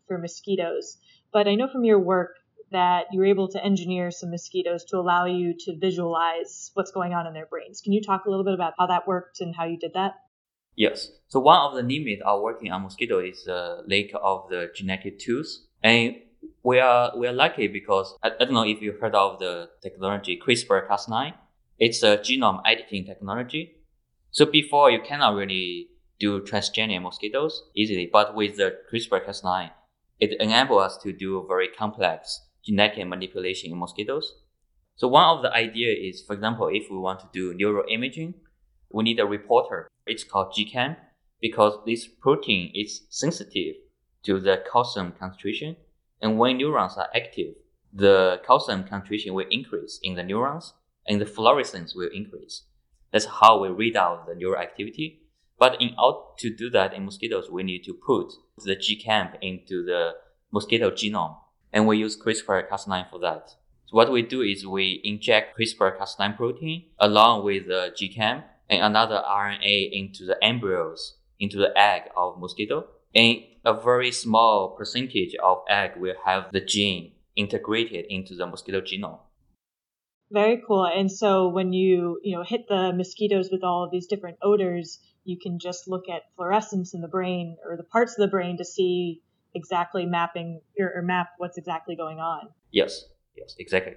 for 0.07 0.17
mosquitoes. 0.17 0.97
But 1.31 1.47
I 1.47 1.55
know 1.55 1.67
from 1.67 1.85
your 1.85 1.99
work 1.99 2.35
that 2.71 3.05
you 3.11 3.19
were 3.19 3.25
able 3.25 3.47
to 3.49 3.63
engineer 3.63 4.11
some 4.11 4.31
mosquitoes 4.31 4.83
to 4.85 4.97
allow 4.97 5.25
you 5.25 5.55
to 5.59 5.77
visualize 5.77 6.71
what's 6.73 6.91
going 6.91 7.13
on 7.13 7.27
in 7.27 7.33
their 7.33 7.45
brains. 7.45 7.81
Can 7.81 7.93
you 7.93 8.01
talk 8.01 8.25
a 8.25 8.29
little 8.29 8.45
bit 8.45 8.53
about 8.53 8.73
how 8.77 8.87
that 8.87 9.07
worked 9.07 9.41
and 9.41 9.55
how 9.55 9.65
you 9.65 9.77
did 9.77 9.93
that? 9.93 10.13
Yes. 10.79 11.11
So 11.27 11.41
one 11.41 11.59
of 11.59 11.75
the 11.75 11.83
limits 11.83 12.21
of 12.25 12.41
working 12.41 12.71
on 12.71 12.83
mosquito 12.83 13.19
is 13.19 13.43
the 13.43 13.83
lack 13.85 14.11
of 14.23 14.47
the 14.49 14.71
genetic 14.73 15.19
tools. 15.19 15.65
And 15.83 16.15
we 16.63 16.79
are 16.79 17.11
we 17.17 17.27
are 17.27 17.33
lucky 17.33 17.67
because 17.67 18.15
I, 18.23 18.29
I 18.29 18.45
don't 18.45 18.53
know 18.53 18.63
if 18.63 18.81
you 18.81 18.93
heard 18.93 19.13
of 19.13 19.39
the 19.39 19.69
technology 19.81 20.39
CRISPR-Cas9. 20.41 21.33
It's 21.79 22.01
a 22.01 22.17
genome 22.17 22.61
editing 22.65 23.05
technology. 23.05 23.75
So 24.31 24.45
before 24.45 24.89
you 24.89 25.01
cannot 25.01 25.35
really 25.35 25.89
do 26.17 26.39
transgenic 26.43 27.01
mosquitoes 27.01 27.63
easily, 27.75 28.09
but 28.11 28.33
with 28.33 28.55
the 28.55 28.77
CRISPR-Cas9, 28.89 29.71
it 30.21 30.39
enables 30.39 30.81
us 30.83 30.97
to 31.03 31.11
do 31.11 31.45
very 31.45 31.67
complex 31.67 32.47
genetic 32.63 33.05
manipulation 33.05 33.73
in 33.73 33.77
mosquitoes. 33.77 34.33
So 34.95 35.09
one 35.09 35.25
of 35.25 35.41
the 35.41 35.51
idea 35.53 35.93
is, 35.93 36.21
for 36.21 36.33
example, 36.35 36.69
if 36.71 36.89
we 36.89 36.97
want 36.97 37.19
to 37.19 37.27
do 37.33 37.53
neuroimaging, 37.53 38.35
we 38.91 39.03
need 39.03 39.19
a 39.19 39.25
reporter. 39.25 39.89
It's 40.09 40.23
called 40.23 40.53
GCAM 40.53 40.97
because 41.41 41.79
this 41.85 42.07
protein 42.07 42.71
is 42.73 43.01
sensitive 43.09 43.75
to 44.23 44.39
the 44.39 44.63
calcium 44.71 45.13
concentration. 45.17 45.77
And 46.21 46.37
when 46.37 46.57
neurons 46.57 46.97
are 46.97 47.09
active, 47.15 47.55
the 47.93 48.41
calcium 48.45 48.83
concentration 48.83 49.33
will 49.33 49.47
increase 49.49 49.99
in 50.03 50.15
the 50.15 50.23
neurons 50.23 50.73
and 51.07 51.21
the 51.21 51.25
fluorescence 51.25 51.95
will 51.95 52.09
increase. 52.13 52.63
That's 53.11 53.25
how 53.25 53.61
we 53.61 53.69
read 53.69 53.95
out 53.95 54.27
the 54.27 54.35
neural 54.35 54.61
activity. 54.61 55.21
But 55.57 55.81
in 55.81 55.95
order 55.97 56.19
to 56.39 56.55
do 56.55 56.69
that 56.71 56.93
in 56.93 57.05
mosquitoes, 57.05 57.49
we 57.49 57.63
need 57.63 57.83
to 57.85 57.93
put 57.93 58.33
the 58.63 58.75
GCAM 58.75 59.37
into 59.41 59.83
the 59.83 60.11
mosquito 60.51 60.91
genome. 60.91 61.37
And 61.73 61.85
we 61.87 61.97
use 61.97 62.17
CRISPR-Cas9 62.17 63.09
for 63.09 63.19
that. 63.19 63.49
So 63.85 63.95
what 63.95 64.11
we 64.11 64.21
do 64.21 64.41
is 64.41 64.65
we 64.65 65.01
inject 65.03 65.57
CRISPR-Cas9 65.57 66.37
protein 66.37 66.85
along 66.99 67.43
with 67.43 67.67
the 67.67 67.93
GCAM 67.99 68.43
and 68.69 68.83
another 68.83 69.21
RNA 69.27 69.89
into 69.91 70.25
the 70.25 70.41
embryos, 70.43 71.17
into 71.39 71.57
the 71.57 71.77
egg 71.77 72.03
of 72.15 72.39
mosquito. 72.39 72.87
And 73.15 73.37
a 73.65 73.73
very 73.73 74.11
small 74.11 74.75
percentage 74.77 75.35
of 75.41 75.63
egg 75.69 75.91
will 75.97 76.15
have 76.25 76.51
the 76.51 76.61
gene 76.61 77.13
integrated 77.35 78.05
into 78.09 78.35
the 78.35 78.45
mosquito 78.45 78.81
genome. 78.81 79.19
Very 80.31 80.61
cool. 80.67 80.85
And 80.85 81.11
so 81.11 81.47
when 81.47 81.73
you, 81.73 82.19
you 82.23 82.37
know, 82.37 82.43
hit 82.43 82.67
the 82.67 82.93
mosquitoes 82.93 83.49
with 83.51 83.63
all 83.63 83.83
of 83.83 83.91
these 83.91 84.05
different 84.05 84.37
odors, 84.43 84.99
you 85.23 85.39
can 85.41 85.57
just 85.57 85.87
look 85.87 86.03
at 86.07 86.23
fluorescence 86.35 86.93
in 86.93 87.01
the 87.01 87.07
brain 87.07 87.57
or 87.65 87.77
the 87.77 87.83
parts 87.83 88.11
of 88.17 88.21
the 88.21 88.27
brain 88.29 88.57
to 88.57 88.65
see 88.65 89.23
exactly 89.55 90.05
mapping 90.05 90.61
or, 90.79 90.93
or 90.97 91.01
map 91.01 91.29
what's 91.37 91.57
exactly 91.57 91.95
going 91.95 92.19
on. 92.19 92.49
Yes. 92.71 93.05
Yes, 93.35 93.55
exactly. 93.57 93.93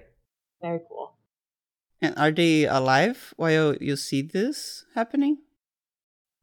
Very 0.61 0.79
cool. 0.89 1.15
And 2.03 2.13
are 2.17 2.31
they 2.31 2.65
alive 2.65 3.33
while 3.37 3.75
you 3.75 3.95
see 3.95 4.21
this 4.21 4.83
happening? 4.93 5.37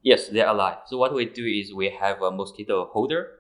Yes, 0.03 0.29
they're 0.29 0.49
alive. 0.49 0.79
So 0.87 0.97
what 0.97 1.13
we 1.13 1.27
do 1.27 1.45
is 1.45 1.75
we 1.75 1.91
have 1.91 2.23
a 2.23 2.31
mosquito 2.31 2.87
holder. 2.87 3.33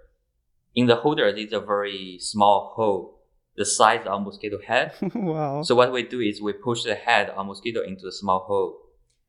In 0.74 0.86
the 0.86 0.96
holder, 0.96 1.32
there's 1.32 1.54
a 1.54 1.60
very 1.60 2.18
small 2.20 2.74
hole, 2.76 3.22
the 3.56 3.64
size 3.64 4.06
of 4.06 4.22
mosquito 4.22 4.58
head. 4.60 4.92
wow. 5.14 5.62
So 5.62 5.74
what 5.74 5.92
we 5.92 6.02
do 6.02 6.20
is 6.20 6.42
we 6.42 6.52
push 6.52 6.84
the 6.84 6.94
head 6.94 7.30
of 7.30 7.46
mosquito 7.46 7.82
into 7.82 8.04
the 8.04 8.12
small 8.12 8.40
hole 8.40 8.76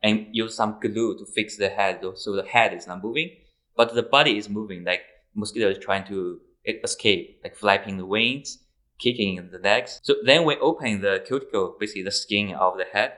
and 0.03 0.27
use 0.33 0.53
some 0.53 0.77
glue 0.81 1.17
to 1.17 1.25
fix 1.25 1.55
the 1.55 1.69
head 1.69 2.01
so 2.15 2.33
the 2.33 2.43
head 2.43 2.73
is 2.73 2.87
not 2.87 3.01
moving, 3.01 3.37
but 3.77 3.95
the 3.95 4.03
body 4.03 4.37
is 4.37 4.49
moving 4.49 4.83
like 4.83 5.03
mosquito 5.33 5.69
is 5.69 5.77
trying 5.77 6.05
to 6.07 6.41
escape, 6.65 7.39
like 7.41 7.55
flapping 7.55 7.95
the 7.95 8.05
wings 8.05 8.57
kicking 9.01 9.49
the 9.51 9.57
legs. 9.57 9.99
So 10.03 10.15
then 10.23 10.45
we 10.45 10.55
open 10.57 11.01
the 11.01 11.23
cuticle, 11.25 11.75
basically 11.79 12.03
the 12.03 12.11
skin 12.11 12.53
of 12.53 12.77
the 12.77 12.85
head, 12.85 13.13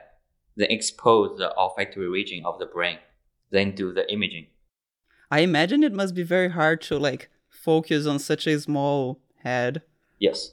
then 0.56 0.70
expose 0.70 1.38
the 1.38 1.54
olfactory 1.56 2.08
region 2.08 2.42
of 2.44 2.58
the 2.58 2.66
brain, 2.66 2.98
then 3.50 3.74
do 3.74 3.92
the 3.92 4.10
imaging. 4.12 4.46
I 5.30 5.40
imagine 5.40 5.82
it 5.82 5.92
must 5.92 6.14
be 6.14 6.22
very 6.22 6.50
hard 6.50 6.80
to 6.82 6.98
like 6.98 7.28
focus 7.48 8.06
on 8.06 8.18
such 8.18 8.46
a 8.46 8.58
small 8.60 9.20
head. 9.42 9.82
Yes. 10.18 10.52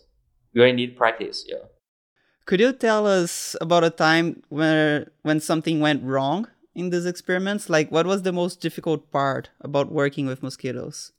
You 0.54 0.64
really 0.64 0.76
need 0.76 0.98
practice, 0.98 1.46
yeah. 1.48 1.66
Could 2.46 2.60
you 2.60 2.74
tell 2.74 3.08
us 3.08 3.56
about 3.62 3.84
a 3.84 3.90
time 3.90 4.44
where 4.50 5.12
when 5.22 5.40
something 5.40 5.80
went 5.80 6.04
wrong 6.04 6.48
in 6.76 6.90
these 6.90 7.06
experiments? 7.06 7.70
Like 7.70 7.92
what 7.92 8.06
was 8.06 8.24
the 8.24 8.34
most 8.34 8.60
difficult 8.60 9.12
part 9.12 9.50
about 9.62 9.92
working 9.92 10.26
with 10.26 10.44
mosquitoes? 10.44 11.14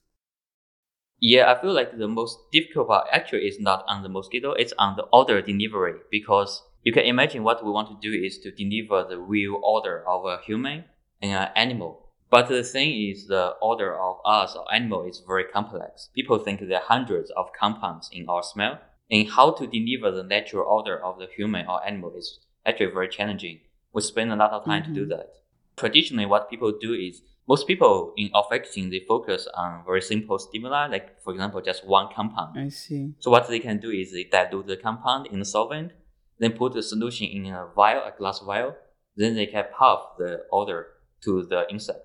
Yeah, 1.24 1.52
I 1.52 1.60
feel 1.60 1.72
like 1.72 1.96
the 1.96 2.08
most 2.08 2.50
difficult 2.50 2.88
part 2.88 3.06
actually 3.12 3.46
is 3.46 3.60
not 3.60 3.84
on 3.86 4.02
the 4.02 4.08
mosquito, 4.08 4.54
it's 4.54 4.72
on 4.76 4.96
the 4.96 5.04
order 5.12 5.40
delivery 5.40 5.94
because 6.10 6.64
you 6.82 6.92
can 6.92 7.04
imagine 7.04 7.44
what 7.44 7.64
we 7.64 7.70
want 7.70 7.88
to 7.90 8.10
do 8.10 8.12
is 8.12 8.38
to 8.40 8.50
deliver 8.50 9.08
the 9.08 9.20
real 9.20 9.60
order 9.62 10.02
of 10.04 10.26
a 10.26 10.40
human 10.44 10.82
and 11.22 11.30
an 11.30 11.48
animal. 11.54 12.08
But 12.28 12.48
the 12.48 12.64
thing 12.64 13.08
is, 13.08 13.28
the 13.28 13.54
order 13.62 13.96
of 13.96 14.16
us 14.24 14.56
or 14.56 14.64
animal 14.74 15.04
is 15.04 15.22
very 15.24 15.44
complex. 15.44 16.08
People 16.12 16.40
think 16.40 16.58
there 16.58 16.80
are 16.80 16.84
hundreds 16.84 17.30
of 17.36 17.52
compounds 17.52 18.10
in 18.12 18.28
our 18.28 18.42
smell, 18.42 18.80
and 19.08 19.30
how 19.30 19.52
to 19.52 19.66
deliver 19.68 20.10
the 20.10 20.24
natural 20.24 20.66
order 20.66 20.98
of 20.98 21.20
the 21.20 21.28
human 21.36 21.68
or 21.68 21.86
animal 21.86 22.12
is 22.16 22.40
actually 22.66 22.90
very 22.90 23.08
challenging. 23.08 23.60
We 23.92 24.02
spend 24.02 24.32
a 24.32 24.36
lot 24.36 24.50
of 24.50 24.64
time 24.64 24.82
mm-hmm. 24.82 24.94
to 24.94 25.00
do 25.00 25.06
mm-hmm. 25.06 25.20
that. 25.20 25.34
Traditionally, 25.76 26.26
what 26.26 26.50
people 26.50 26.72
do 26.80 26.94
is 26.94 27.22
most 27.48 27.66
people 27.66 28.14
in 28.16 28.30
olfacting 28.34 28.90
they 28.90 29.00
focus 29.06 29.48
on 29.54 29.84
very 29.84 30.00
simple 30.00 30.38
stimuli, 30.38 30.86
like 30.86 31.20
for 31.22 31.32
example, 31.32 31.60
just 31.60 31.86
one 31.86 32.08
compound. 32.14 32.58
I 32.58 32.68
see. 32.68 33.14
So 33.18 33.30
what 33.30 33.48
they 33.48 33.58
can 33.58 33.78
do 33.78 33.90
is 33.90 34.12
they 34.12 34.24
dilute 34.24 34.66
the 34.66 34.76
compound 34.76 35.26
in 35.26 35.40
a 35.40 35.44
solvent, 35.44 35.92
then 36.38 36.52
put 36.52 36.72
the 36.72 36.82
solution 36.82 37.26
in 37.26 37.46
a 37.46 37.66
vial, 37.74 38.02
a 38.04 38.12
glass 38.16 38.40
vial, 38.40 38.76
then 39.16 39.34
they 39.34 39.46
can 39.46 39.64
puff 39.76 40.16
the 40.18 40.44
odor 40.52 40.86
to 41.22 41.44
the 41.44 41.66
insect. 41.70 42.00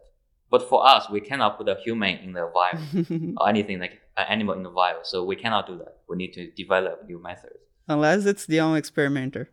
But 0.50 0.68
for 0.68 0.88
us, 0.88 1.10
we 1.10 1.22
cannot 1.22 1.58
put 1.58 1.68
a 1.68 1.76
human 1.84 2.18
in 2.20 2.34
the 2.34 2.50
vial 2.54 3.36
or 3.38 3.50
anything 3.50 3.80
like 3.80 4.00
an 4.16 4.26
animal 4.30 4.56
in 4.56 4.64
the 4.64 4.70
vial. 4.70 5.00
So 5.04 5.24
we 5.24 5.36
cannot 5.36 5.68
do 5.68 5.78
that. 5.78 5.98
We 6.08 6.16
need 6.16 6.34
to 6.34 6.52
develop 6.52 7.06
new 7.06 7.22
methods. 7.22 7.60
Unless 7.88 8.26
it's 8.26 8.46
the 8.46 8.60
own 8.62 8.78
experimenter, 8.78 9.50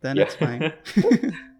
then 0.00 0.16
yeah. 0.16 0.22
it's 0.24 0.34
fine. 0.36 0.72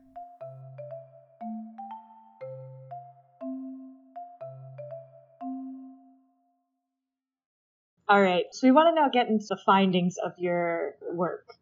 All 8.08 8.22
right. 8.22 8.44
So 8.52 8.66
we 8.66 8.72
want 8.72 8.94
to 8.94 9.00
now 9.00 9.08
get 9.08 9.28
into 9.28 9.46
the 9.48 9.58
findings 9.64 10.16
of 10.18 10.32
your 10.38 10.94
work. 11.12 11.54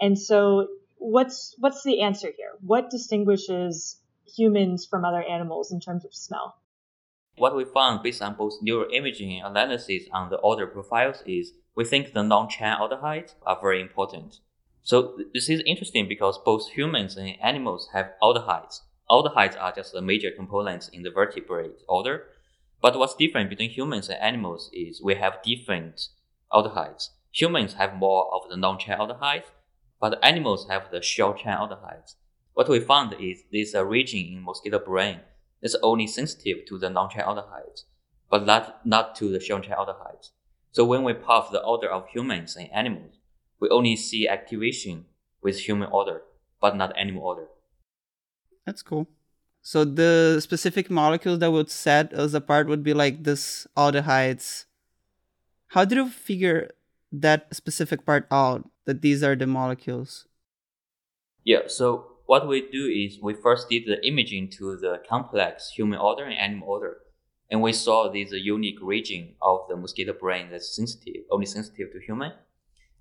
And 0.00 0.18
so 0.18 0.68
what's 0.98 1.54
what's 1.58 1.82
the 1.84 2.02
answer 2.02 2.28
here? 2.36 2.52
What 2.60 2.90
distinguishes 2.90 4.00
humans 4.36 4.86
from 4.86 5.04
other 5.04 5.22
animals 5.22 5.72
in 5.72 5.80
terms 5.80 6.04
of 6.04 6.14
smell? 6.14 6.56
What 7.36 7.56
we 7.56 7.64
found 7.64 8.02
based 8.02 8.20
on 8.20 8.34
both 8.34 8.54
neuroimaging 8.62 9.44
analysis 9.44 10.04
on 10.12 10.30
the 10.30 10.40
odor 10.40 10.66
profiles 10.66 11.22
is 11.24 11.52
we 11.74 11.84
think 11.84 12.12
the 12.12 12.22
non-chain 12.22 12.76
aldehydes 12.76 13.34
are 13.46 13.58
very 13.60 13.80
important. 13.80 14.40
So 14.82 15.16
this 15.32 15.48
is 15.48 15.62
interesting 15.64 16.08
because 16.08 16.38
both 16.44 16.68
humans 16.68 17.16
and 17.16 17.36
animals 17.40 17.88
have 17.92 18.10
aldehydes. 18.20 18.80
Aldehydes 19.08 19.56
are 19.58 19.72
just 19.72 19.92
the 19.92 20.02
major 20.02 20.30
components 20.30 20.88
in 20.88 21.02
the 21.02 21.10
vertebrate 21.10 21.78
order. 21.88 22.26
But 22.82 22.98
what's 22.98 23.14
different 23.14 23.48
between 23.48 23.70
humans 23.70 24.08
and 24.08 24.20
animals 24.20 24.68
is 24.72 25.00
we 25.00 25.14
have 25.14 25.42
different 25.44 26.08
aldehydes. 26.52 27.10
Humans 27.30 27.74
have 27.74 27.94
more 27.94 28.28
of 28.34 28.50
the 28.50 28.56
non-chain 28.56 28.98
aldehydes, 28.98 29.46
but 30.00 30.18
animals 30.22 30.66
have 30.68 30.90
the 30.90 31.00
short 31.00 31.38
chain 31.38 31.52
aldehydes. 31.54 32.16
What 32.54 32.68
we 32.68 32.80
found 32.80 33.14
is 33.20 33.44
there's 33.52 33.72
a 33.74 33.80
uh, 33.80 33.84
region 33.84 34.26
in 34.26 34.42
mosquito 34.42 34.80
brain 34.80 35.20
that's 35.62 35.76
only 35.80 36.08
sensitive 36.08 36.66
to 36.66 36.76
the 36.76 36.90
non-chain 36.90 37.22
aldehydes, 37.22 37.84
but 38.28 38.44
not, 38.44 38.84
not 38.84 39.14
to 39.16 39.30
the 39.30 39.38
short 39.38 39.62
chain 39.62 39.76
aldehydes. 39.78 40.30
So 40.72 40.84
when 40.84 41.04
we 41.04 41.12
puff 41.12 41.52
the 41.52 41.62
odor 41.62 41.88
of 41.88 42.08
humans 42.08 42.56
and 42.56 42.68
animals, 42.72 43.14
we 43.60 43.68
only 43.68 43.94
see 43.94 44.26
activation 44.26 45.04
with 45.40 45.60
human 45.60 45.88
odor, 45.92 46.22
but 46.60 46.76
not 46.76 46.98
animal 46.98 47.28
odor. 47.28 47.46
That's 48.66 48.82
cool. 48.82 49.06
So 49.62 49.84
the 49.84 50.40
specific 50.40 50.90
molecules 50.90 51.38
that 51.38 51.52
would 51.52 51.70
set 51.70 52.12
us 52.12 52.34
apart 52.34 52.66
would 52.66 52.82
be 52.82 52.92
like 52.92 53.22
this 53.22 53.66
aldehydes. 53.76 54.66
How 55.68 55.84
did 55.84 55.96
you 55.96 56.10
figure 56.10 56.70
that 57.12 57.54
specific 57.54 58.04
part 58.04 58.26
out 58.30 58.68
that 58.86 59.02
these 59.02 59.22
are 59.22 59.36
the 59.36 59.46
molecules? 59.46 60.26
Yeah, 61.44 61.68
so 61.68 62.06
what 62.26 62.48
we 62.48 62.68
do 62.70 62.86
is 62.86 63.20
we 63.22 63.34
first 63.34 63.68
did 63.68 63.84
the 63.86 64.04
imaging 64.06 64.50
to 64.58 64.76
the 64.76 65.00
complex 65.08 65.70
human 65.70 65.98
order 65.98 66.24
and 66.24 66.34
animal 66.34 66.68
order. 66.68 66.98
And 67.48 67.62
we 67.62 67.72
saw 67.72 68.08
this 68.08 68.32
unique 68.32 68.78
region 68.80 69.34
of 69.42 69.60
the 69.68 69.76
mosquito 69.76 70.12
brain 70.12 70.48
that's 70.50 70.74
sensitive, 70.74 71.22
only 71.30 71.46
sensitive 71.46 71.92
to 71.92 72.00
human. 72.00 72.32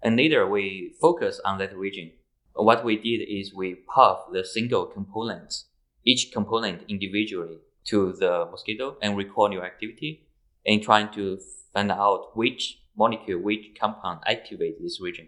And 0.03 0.15
later 0.15 0.47
we 0.47 0.93
focus 1.01 1.39
on 1.43 1.57
that 1.57 1.75
region. 1.75 2.11
What 2.53 2.83
we 2.83 2.97
did 2.97 3.25
is 3.25 3.53
we 3.53 3.75
puff 3.75 4.25
the 4.31 4.43
single 4.43 4.85
components, 4.85 5.65
each 6.05 6.31
component 6.31 6.83
individually 6.87 7.59
to 7.85 8.13
the 8.13 8.47
mosquito 8.51 8.97
and 9.01 9.17
record 9.17 9.51
new 9.51 9.61
activity 9.61 10.27
and 10.65 10.81
trying 10.81 11.11
to 11.13 11.39
find 11.73 11.91
out 11.91 12.35
which 12.35 12.79
molecule, 12.95 13.41
which 13.41 13.73
compound 13.79 14.19
activates 14.27 14.81
this 14.81 14.99
region. 15.01 15.27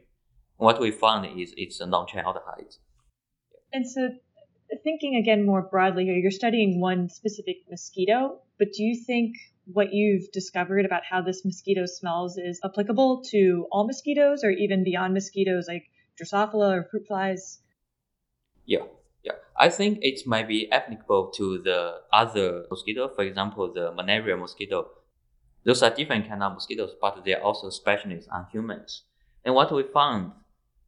What 0.57 0.79
we 0.79 0.91
found 0.91 1.39
is 1.39 1.53
it's 1.57 1.79
a 1.79 1.85
non-chain 1.85 2.23
aldehyde. 2.23 2.77
And 3.71 3.87
so 3.87 4.09
thinking 4.83 5.15
again 5.15 5.45
more 5.45 5.61
broadly 5.61 6.05
here, 6.05 6.15
you're 6.15 6.31
studying 6.31 6.79
one 6.79 7.09
specific 7.09 7.57
mosquito, 7.69 8.39
but 8.59 8.71
do 8.73 8.83
you 8.83 8.95
think 9.03 9.35
what 9.65 9.93
you've 9.93 10.31
discovered 10.31 10.85
about 10.85 11.03
how 11.09 11.21
this 11.21 11.45
mosquito 11.45 11.85
smells 11.85 12.37
is 12.37 12.59
applicable 12.63 13.23
to 13.31 13.65
all 13.71 13.85
mosquitoes 13.85 14.43
or 14.43 14.51
even 14.51 14.83
beyond 14.83 15.13
mosquitoes 15.13 15.67
like 15.67 15.85
Drosophila 16.21 16.77
or 16.77 16.87
fruit 16.89 17.07
flies? 17.07 17.59
Yeah, 18.65 18.79
yeah. 18.79 18.85
I 19.55 19.69
think 19.69 19.99
it 20.01 20.25
might 20.25 20.47
be 20.47 20.71
applicable 20.71 21.31
to 21.35 21.59
the 21.59 22.01
other 22.11 22.65
mosquito, 22.69 23.07
for 23.09 23.23
example, 23.23 23.71
the 23.71 23.91
malaria 23.91 24.35
mosquito. 24.35 24.89
Those 25.63 25.83
are 25.83 25.89
different 25.89 26.27
kind 26.27 26.43
of 26.43 26.53
mosquitoes, 26.53 26.95
but 26.99 27.23
they 27.23 27.35
are 27.35 27.41
also 27.41 27.69
specialists 27.69 28.29
on 28.31 28.47
humans. 28.51 29.03
And 29.45 29.55
what 29.55 29.71
we 29.71 29.83
found 29.83 30.31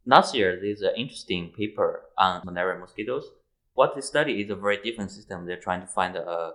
last 0.05 0.35
year, 0.35 0.59
there's 0.59 0.81
an 0.81 0.93
interesting 0.97 1.51
paper 1.55 2.01
on 2.17 2.41
malaria 2.43 2.79
mosquitoes. 2.79 3.25
What 3.73 3.95
they 3.95 4.01
study 4.01 4.41
is 4.41 4.49
a 4.49 4.55
very 4.55 4.77
different 4.77 5.11
system. 5.11 5.45
They're 5.45 5.57
trying 5.57 5.81
to 5.81 5.87
find 5.87 6.15
a 6.15 6.53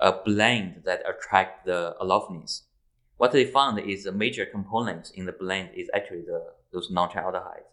a 0.00 0.12
blend 0.24 0.82
that 0.84 1.02
attract 1.06 1.66
the 1.66 1.94
allophilins. 2.00 2.62
What 3.18 3.32
they 3.32 3.44
found 3.44 3.78
is 3.78 4.06
a 4.06 4.12
major 4.12 4.46
component 4.46 5.10
in 5.14 5.26
the 5.26 5.32
blend 5.32 5.70
is 5.76 5.90
actually 5.94 6.22
the 6.22 6.54
those 6.72 6.90
non-chain 6.90 7.22
aldehydes. 7.22 7.68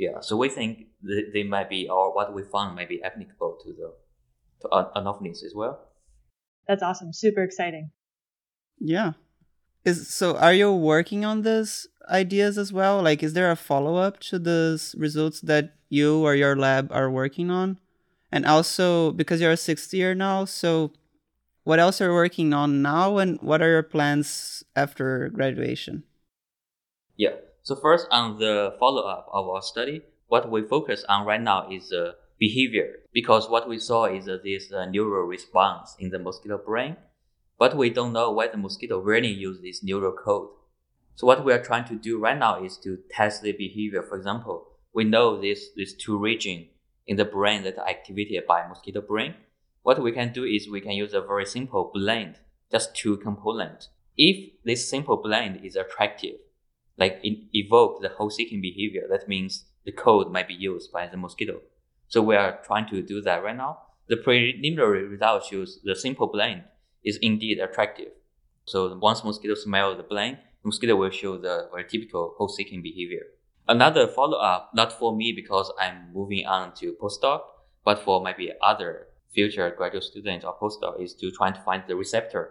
Yeah, 0.00 0.20
so 0.20 0.34
we 0.34 0.48
think 0.48 0.86
they 1.34 1.42
might 1.42 1.68
be, 1.68 1.86
or 1.86 2.14
what 2.14 2.32
we 2.32 2.42
found 2.42 2.74
might 2.74 2.88
be 2.88 3.02
applicable 3.02 3.58
to 3.62 3.68
the 3.74 3.92
to 4.62 4.90
anopheles 4.96 5.42
as 5.44 5.52
well. 5.54 5.78
That's 6.66 6.82
awesome. 6.82 7.12
Super 7.12 7.42
exciting. 7.42 7.90
Yeah. 8.78 9.12
Is 9.84 10.08
so 10.08 10.38
are 10.38 10.54
you 10.54 10.72
working 10.72 11.26
on 11.26 11.42
these 11.42 11.86
ideas 12.08 12.56
as 12.56 12.72
well? 12.72 13.02
Like 13.02 13.22
is 13.22 13.34
there 13.34 13.50
a 13.50 13.56
follow-up 13.56 14.20
to 14.30 14.38
those 14.38 14.94
results 14.96 15.42
that 15.42 15.74
you 15.90 16.24
or 16.24 16.34
your 16.34 16.56
lab 16.56 16.90
are 16.92 17.10
working 17.10 17.50
on? 17.50 17.78
And 18.32 18.46
also 18.46 19.12
because 19.12 19.42
you're 19.42 19.52
a 19.52 19.66
sixth 19.68 19.92
year 19.92 20.14
now, 20.14 20.46
so 20.46 20.92
what 21.64 21.78
else 21.78 22.00
are 22.00 22.08
you 22.08 22.14
working 22.14 22.54
on 22.54 22.80
now 22.80 23.18
and 23.18 23.38
what 23.42 23.60
are 23.60 23.68
your 23.68 23.82
plans 23.82 24.64
after 24.74 25.28
graduation? 25.28 26.04
Yeah. 27.16 27.36
So 27.62 27.76
first 27.76 28.06
on 28.10 28.38
the 28.38 28.74
follow-up 28.78 29.28
of 29.32 29.48
our 29.48 29.62
study, 29.62 30.02
what 30.28 30.50
we 30.50 30.62
focus 30.62 31.04
on 31.08 31.26
right 31.26 31.40
now 31.40 31.68
is 31.70 31.92
uh, 31.92 32.12
behavior 32.38 33.00
because 33.12 33.50
what 33.50 33.68
we 33.68 33.78
saw 33.78 34.04
is 34.06 34.28
uh, 34.28 34.38
this 34.42 34.72
uh, 34.72 34.86
neural 34.86 35.26
response 35.26 35.94
in 35.98 36.10
the 36.10 36.18
mosquito 36.18 36.58
brain, 36.58 36.96
but 37.58 37.76
we 37.76 37.90
don't 37.90 38.12
know 38.12 38.32
whether 38.32 38.56
mosquito 38.56 38.98
really 38.98 39.32
use 39.32 39.60
this 39.60 39.82
neural 39.82 40.12
code. 40.12 40.48
So 41.16 41.26
what 41.26 41.44
we 41.44 41.52
are 41.52 41.62
trying 41.62 41.84
to 41.86 41.96
do 41.96 42.18
right 42.18 42.38
now 42.38 42.64
is 42.64 42.78
to 42.78 42.98
test 43.10 43.42
the 43.42 43.52
behavior. 43.52 44.02
For 44.02 44.16
example, 44.16 44.68
we 44.94 45.04
know 45.04 45.40
this 45.40 45.68
these 45.76 45.94
two 45.94 46.18
regions 46.18 46.68
in 47.06 47.16
the 47.16 47.24
brain 47.24 47.62
that 47.64 47.78
are 47.78 47.88
activated 47.88 48.46
by 48.46 48.66
mosquito 48.66 49.00
brain 49.00 49.34
what 49.82 50.02
we 50.02 50.12
can 50.12 50.32
do 50.32 50.44
is 50.44 50.68
we 50.68 50.80
can 50.80 50.92
use 50.92 51.14
a 51.14 51.20
very 51.20 51.46
simple 51.46 51.90
blend, 51.92 52.36
just 52.70 52.94
two 52.94 53.16
components. 53.16 53.88
If 54.16 54.52
this 54.64 54.88
simple 54.88 55.16
blend 55.16 55.64
is 55.64 55.74
attractive, 55.74 56.36
like 57.00 57.20
evoke 57.22 58.02
the 58.02 58.10
hole 58.10 58.30
seeking 58.30 58.60
behavior, 58.60 59.06
that 59.10 59.26
means 59.26 59.64
the 59.86 59.92
code 59.92 60.30
might 60.30 60.46
be 60.46 60.54
used 60.54 60.92
by 60.92 61.06
the 61.06 61.16
mosquito. 61.16 61.62
So 62.08 62.20
we 62.20 62.36
are 62.36 62.60
trying 62.62 62.88
to 62.90 63.02
do 63.02 63.22
that 63.22 63.42
right 63.42 63.56
now. 63.56 63.78
The 64.08 64.18
preliminary 64.18 65.04
result 65.06 65.46
shows 65.46 65.80
the 65.82 65.96
simple 65.96 66.26
blend 66.26 66.64
is 67.02 67.18
indeed 67.22 67.58
attractive. 67.58 68.12
So 68.66 68.98
once 68.98 69.24
mosquito 69.24 69.54
smell 69.54 69.96
the 69.96 70.02
blend, 70.02 70.38
mosquito 70.62 70.94
will 70.94 71.10
show 71.10 71.38
the 71.38 71.68
very 71.72 71.84
typical 71.88 72.34
host 72.36 72.56
seeking 72.56 72.82
behavior. 72.82 73.22
Another 73.66 74.06
follow 74.06 74.36
up, 74.36 74.70
not 74.74 74.92
for 74.92 75.16
me 75.16 75.32
because 75.34 75.72
I'm 75.80 76.12
moving 76.12 76.44
on 76.46 76.74
to 76.74 76.96
postdoc, 77.00 77.40
but 77.84 78.00
for 78.00 78.22
maybe 78.22 78.52
other 78.60 79.06
future 79.32 79.70
graduate 79.70 80.04
students 80.04 80.44
or 80.44 80.54
postdoc 80.58 81.00
is 81.00 81.14
to 81.14 81.30
try 81.30 81.52
to 81.52 81.60
find 81.62 81.84
the 81.86 81.96
receptor, 81.96 82.50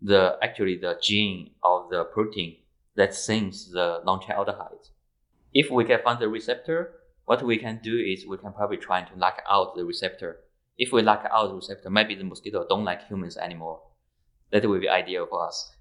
the 0.00 0.38
actually 0.40 0.78
the 0.78 0.98
gene 1.02 1.50
of 1.62 1.90
the 1.90 2.04
protein 2.04 2.56
that 2.96 3.14
sings 3.14 3.70
the 3.70 4.00
non-chain 4.04 4.36
aldehyde. 4.36 4.90
If 5.52 5.70
we 5.70 5.84
can 5.84 6.00
find 6.02 6.18
the 6.18 6.28
receptor, 6.28 6.94
what 7.24 7.42
we 7.42 7.58
can 7.58 7.80
do 7.82 7.96
is 7.96 8.26
we 8.26 8.38
can 8.38 8.52
probably 8.52 8.78
try 8.78 9.02
to 9.02 9.16
lock 9.16 9.42
out 9.48 9.76
the 9.76 9.84
receptor. 9.84 10.40
If 10.76 10.92
we 10.92 11.02
lock 11.02 11.24
out 11.30 11.48
the 11.48 11.54
receptor, 11.54 11.90
maybe 11.90 12.14
the 12.14 12.24
mosquito 12.24 12.66
don't 12.68 12.84
like 12.84 13.06
humans 13.06 13.36
anymore. 13.36 13.82
That 14.50 14.68
would 14.68 14.80
be 14.80 14.88
ideal 14.88 15.26
for 15.28 15.46
us. 15.46 15.74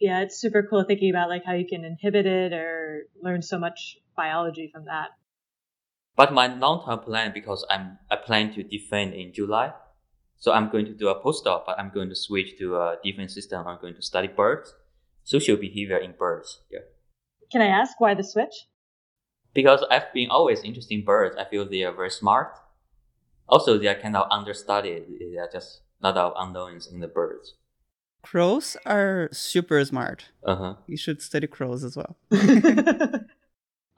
Yeah, 0.00 0.20
it's 0.20 0.40
super 0.40 0.66
cool 0.68 0.84
thinking 0.84 1.10
about 1.10 1.28
like 1.28 1.44
how 1.44 1.52
you 1.52 1.66
can 1.66 1.84
inhibit 1.84 2.26
it 2.26 2.52
or 2.52 3.04
learn 3.22 3.42
so 3.42 3.58
much 3.58 3.98
biology 4.16 4.70
from 4.72 4.86
that. 4.86 5.10
But 6.16 6.32
my 6.32 6.46
long-term 6.46 7.00
plan, 7.00 7.32
because 7.32 7.64
I'm 7.70 7.98
I 8.10 8.16
plan 8.16 8.52
to 8.54 8.62
defend 8.62 9.14
in 9.14 9.32
July, 9.32 9.72
so 10.38 10.52
I'm 10.52 10.70
going 10.70 10.86
to 10.86 10.92
do 10.92 11.08
a 11.08 11.22
postdoc, 11.22 11.64
but 11.66 11.78
I'm 11.78 11.90
going 11.94 12.08
to 12.08 12.16
switch 12.16 12.58
to 12.58 12.76
a 12.76 12.96
different 13.04 13.30
system. 13.30 13.66
I'm 13.66 13.80
going 13.80 13.94
to 13.94 14.02
study 14.02 14.28
birds, 14.28 14.74
social 15.24 15.56
behavior 15.56 15.96
in 15.98 16.12
birds. 16.18 16.60
Yeah. 16.70 16.80
Can 17.50 17.62
I 17.62 17.66
ask 17.66 18.00
why 18.00 18.14
the 18.14 18.24
switch? 18.24 18.68
Because 19.54 19.84
I've 19.90 20.12
been 20.14 20.30
always 20.30 20.62
interested 20.62 20.94
in 20.94 21.04
birds. 21.04 21.36
I 21.36 21.44
feel 21.44 21.68
they 21.68 21.82
are 21.84 21.92
very 21.92 22.10
smart. 22.10 22.56
Also, 23.48 23.76
they 23.76 23.88
are 23.88 24.00
kind 24.00 24.16
of 24.16 24.30
understudied. 24.30 25.04
They 25.20 25.36
are 25.36 25.50
just 25.52 25.82
not 26.02 26.16
of 26.16 26.32
unknowns 26.36 26.86
in 26.86 27.00
the 27.00 27.08
birds. 27.08 27.54
Crows 28.22 28.76
are 28.86 29.28
super 29.32 29.84
smart. 29.84 30.30
Uh 30.44 30.56
huh. 30.56 30.74
You 30.86 30.96
should 30.96 31.20
study 31.20 31.46
crows 31.46 31.84
as 31.84 31.96
well. 31.96 32.16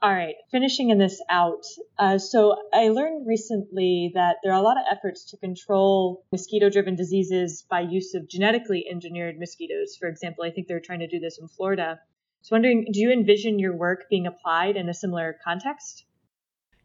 All 0.01 0.13
right, 0.13 0.35
finishing 0.51 0.89
in 0.89 0.99
this 0.99 1.21
out. 1.29 1.63
Uh, 1.97 2.17
so 2.17 2.55
I 2.73 2.89
learned 2.89 3.25
recently 3.25 4.11
that 4.13 4.37
there 4.43 4.53
are 4.53 4.59
a 4.59 4.63
lot 4.63 4.77
of 4.77 4.83
efforts 4.91 5.23
to 5.31 5.37
control 5.37 6.25
mosquito 6.31 6.69
driven 6.69 6.95
diseases 6.95 7.65
by 7.69 7.79
use 7.79 8.13
of 8.13 8.29
genetically 8.29 8.85
engineered 8.91 9.39
mosquitoes. 9.39 9.95
For 9.99 10.07
example, 10.07 10.43
I 10.43 10.51
think 10.51 10.67
they're 10.67 10.81
trying 10.81 10.99
to 10.99 11.07
do 11.07 11.19
this 11.19 11.39
in 11.39 11.47
Florida. 11.47 11.99
So 12.41 12.55
wondering, 12.55 12.85
do 12.91 12.99
you 12.99 13.11
envision 13.11 13.57
your 13.57 13.75
work 13.75 14.05
being 14.09 14.27
applied 14.27 14.75
in 14.75 14.89
a 14.89 14.93
similar 14.93 15.37
context? 15.43 16.05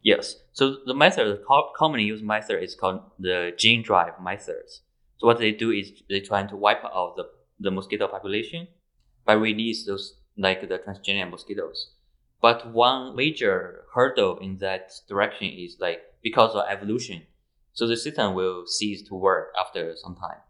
Yes. 0.03 0.37
So 0.53 0.77
the 0.87 0.95
method, 0.95 1.27
the 1.27 1.63
commonly 1.77 2.05
used 2.05 2.25
method 2.25 2.63
is 2.63 2.75
called 2.75 3.03
the 3.19 3.53
gene 3.59 3.83
drive 3.83 4.15
methods. 4.23 4.83
So 5.19 5.27
what 5.27 5.39
they 5.39 5.53
do 5.53 5.71
is 5.71 5.93
they 6.09 6.21
try 6.21 6.45
to 6.45 6.57
wipe 6.57 6.83
out 6.85 7.17
the, 7.17 7.25
the 7.59 7.71
mosquito 7.71 8.09
population 8.09 8.69
by 9.27 9.35
release 9.35 9.85
those 9.85 10.15
like 10.39 10.67
the 10.67 10.79
transgenic 10.79 11.31
mosquitoes. 11.31 11.91
But 12.41 12.73
one 12.73 13.17
major 13.17 13.85
hurdle 13.95 14.39
in 14.39 14.59
that 14.59 14.93
direction 15.09 15.49
is 15.49 15.77
like 15.79 16.01
because 16.23 16.55
of 16.55 16.65
evolution. 16.69 17.23
So 17.73 17.87
the 17.87 17.97
system 17.97 18.35
will 18.35 18.67
cease 18.67 19.03
to 19.09 19.15
work 19.15 19.53
after 19.59 19.95
some 19.97 20.17
time. 20.17 20.41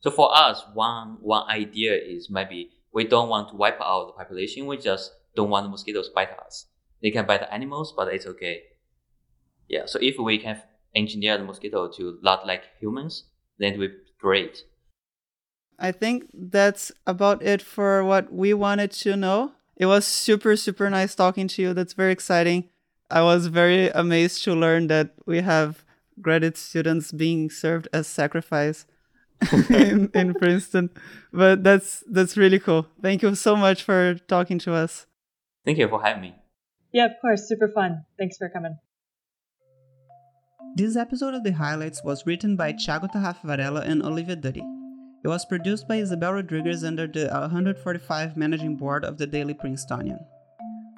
So 0.00 0.10
for 0.10 0.36
us, 0.36 0.62
one, 0.74 1.16
one 1.20 1.48
idea 1.48 1.94
is 1.94 2.30
maybe 2.30 2.70
we 2.92 3.04
don't 3.04 3.28
want 3.28 3.48
to 3.50 3.56
wipe 3.56 3.80
out 3.80 4.06
the 4.06 4.12
population. 4.12 4.66
We 4.66 4.76
just 4.76 5.12
don't 5.34 5.50
want 5.50 5.64
the 5.64 5.70
mosquitoes 5.70 6.08
bite 6.14 6.30
us. 6.44 6.66
They 7.02 7.10
can 7.10 7.26
bite 7.26 7.46
animals, 7.50 7.92
but 7.96 8.08
it's 8.08 8.26
okay. 8.26 8.62
Yeah. 9.68 9.86
So 9.86 9.98
if 10.00 10.18
we 10.18 10.38
can 10.38 10.62
engineer 10.94 11.36
the 11.38 11.44
mosquito 11.44 11.88
to 11.96 12.18
not 12.22 12.46
like 12.46 12.62
humans, 12.80 13.24
then 13.58 13.74
it 13.74 13.78
would 13.78 14.04
be 14.04 14.12
great. 14.18 14.64
I 15.78 15.92
think 15.92 16.30
that's 16.32 16.90
about 17.06 17.42
it 17.42 17.60
for 17.60 18.02
what 18.02 18.32
we 18.32 18.54
wanted 18.54 18.92
to 18.92 19.16
know. 19.16 19.52
It 19.76 19.86
was 19.86 20.06
super, 20.06 20.56
super 20.56 20.88
nice 20.88 21.14
talking 21.14 21.48
to 21.48 21.62
you. 21.62 21.74
That's 21.74 21.92
very 21.92 22.12
exciting. 22.12 22.70
I 23.10 23.22
was 23.22 23.46
very 23.48 23.88
amazed 23.90 24.42
to 24.44 24.54
learn 24.54 24.88
that 24.88 25.10
we 25.26 25.40
have 25.42 25.84
graduate 26.20 26.56
students 26.56 27.12
being 27.12 27.50
served 27.50 27.88
as 27.92 28.06
sacrifice 28.06 28.86
in, 29.70 30.10
in 30.14 30.34
Princeton. 30.34 30.90
But 31.32 31.62
that's 31.62 32.02
that's 32.10 32.36
really 32.36 32.58
cool. 32.58 32.86
Thank 33.02 33.22
you 33.22 33.34
so 33.34 33.54
much 33.54 33.82
for 33.82 34.14
talking 34.26 34.58
to 34.60 34.74
us. 34.74 35.06
Thank 35.64 35.78
you 35.78 35.88
for 35.88 36.02
having 36.02 36.22
me. 36.22 36.34
Yeah, 36.92 37.06
of 37.06 37.12
course. 37.20 37.46
Super 37.46 37.68
fun. 37.68 38.04
Thanks 38.18 38.38
for 38.38 38.48
coming. 38.48 38.78
This 40.74 40.96
episode 40.96 41.34
of 41.34 41.44
The 41.44 41.52
Highlights 41.52 42.02
was 42.02 42.26
written 42.26 42.56
by 42.56 42.72
Thiago 42.72 43.10
Tarraf 43.10 43.42
Varela 43.42 43.80
and 43.80 44.02
Olivia 44.02 44.36
Duddy. 44.36 44.62
It 45.26 45.28
was 45.28 45.44
produced 45.44 45.86
by 45.88 45.96
Isabel 45.96 46.34
Rodriguez 46.34 46.84
under 46.84 47.08
the 47.08 47.26
145 47.26 48.36
Managing 48.36 48.76
Board 48.76 49.04
of 49.04 49.18
the 49.18 49.26
Daily 49.26 49.54
Princetonian. 49.54 50.20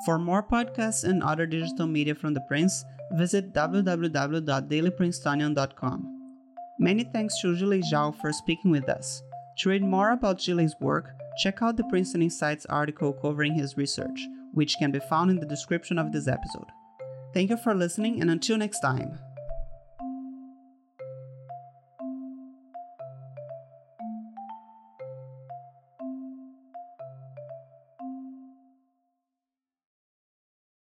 For 0.04 0.18
more 0.18 0.42
podcasts 0.42 1.02
and 1.02 1.22
other 1.22 1.46
digital 1.46 1.86
media 1.86 2.14
from 2.14 2.34
the 2.34 2.42
Prince, 2.42 2.84
visit 3.12 3.54
www.dailyprincetonian.com. 3.54 6.34
Many 6.78 7.04
thanks 7.04 7.40
to 7.40 7.56
Julie 7.56 7.80
Zhao 7.80 8.14
for 8.20 8.30
speaking 8.34 8.70
with 8.70 8.90
us. 8.90 9.22
To 9.60 9.70
read 9.70 9.82
more 9.82 10.10
about 10.10 10.40
Julie's 10.40 10.76
work, 10.78 11.14
check 11.42 11.62
out 11.62 11.78
the 11.78 11.84
Princeton 11.84 12.20
Insights 12.20 12.66
article 12.66 13.14
covering 13.14 13.54
his 13.54 13.78
research, 13.78 14.20
which 14.52 14.76
can 14.78 14.90
be 14.90 15.00
found 15.00 15.30
in 15.30 15.40
the 15.40 15.46
description 15.46 15.98
of 15.98 16.12
this 16.12 16.28
episode. 16.28 16.66
Thank 17.32 17.48
you 17.48 17.56
for 17.56 17.74
listening, 17.74 18.20
and 18.20 18.30
until 18.30 18.58
next 18.58 18.80
time. 18.80 19.18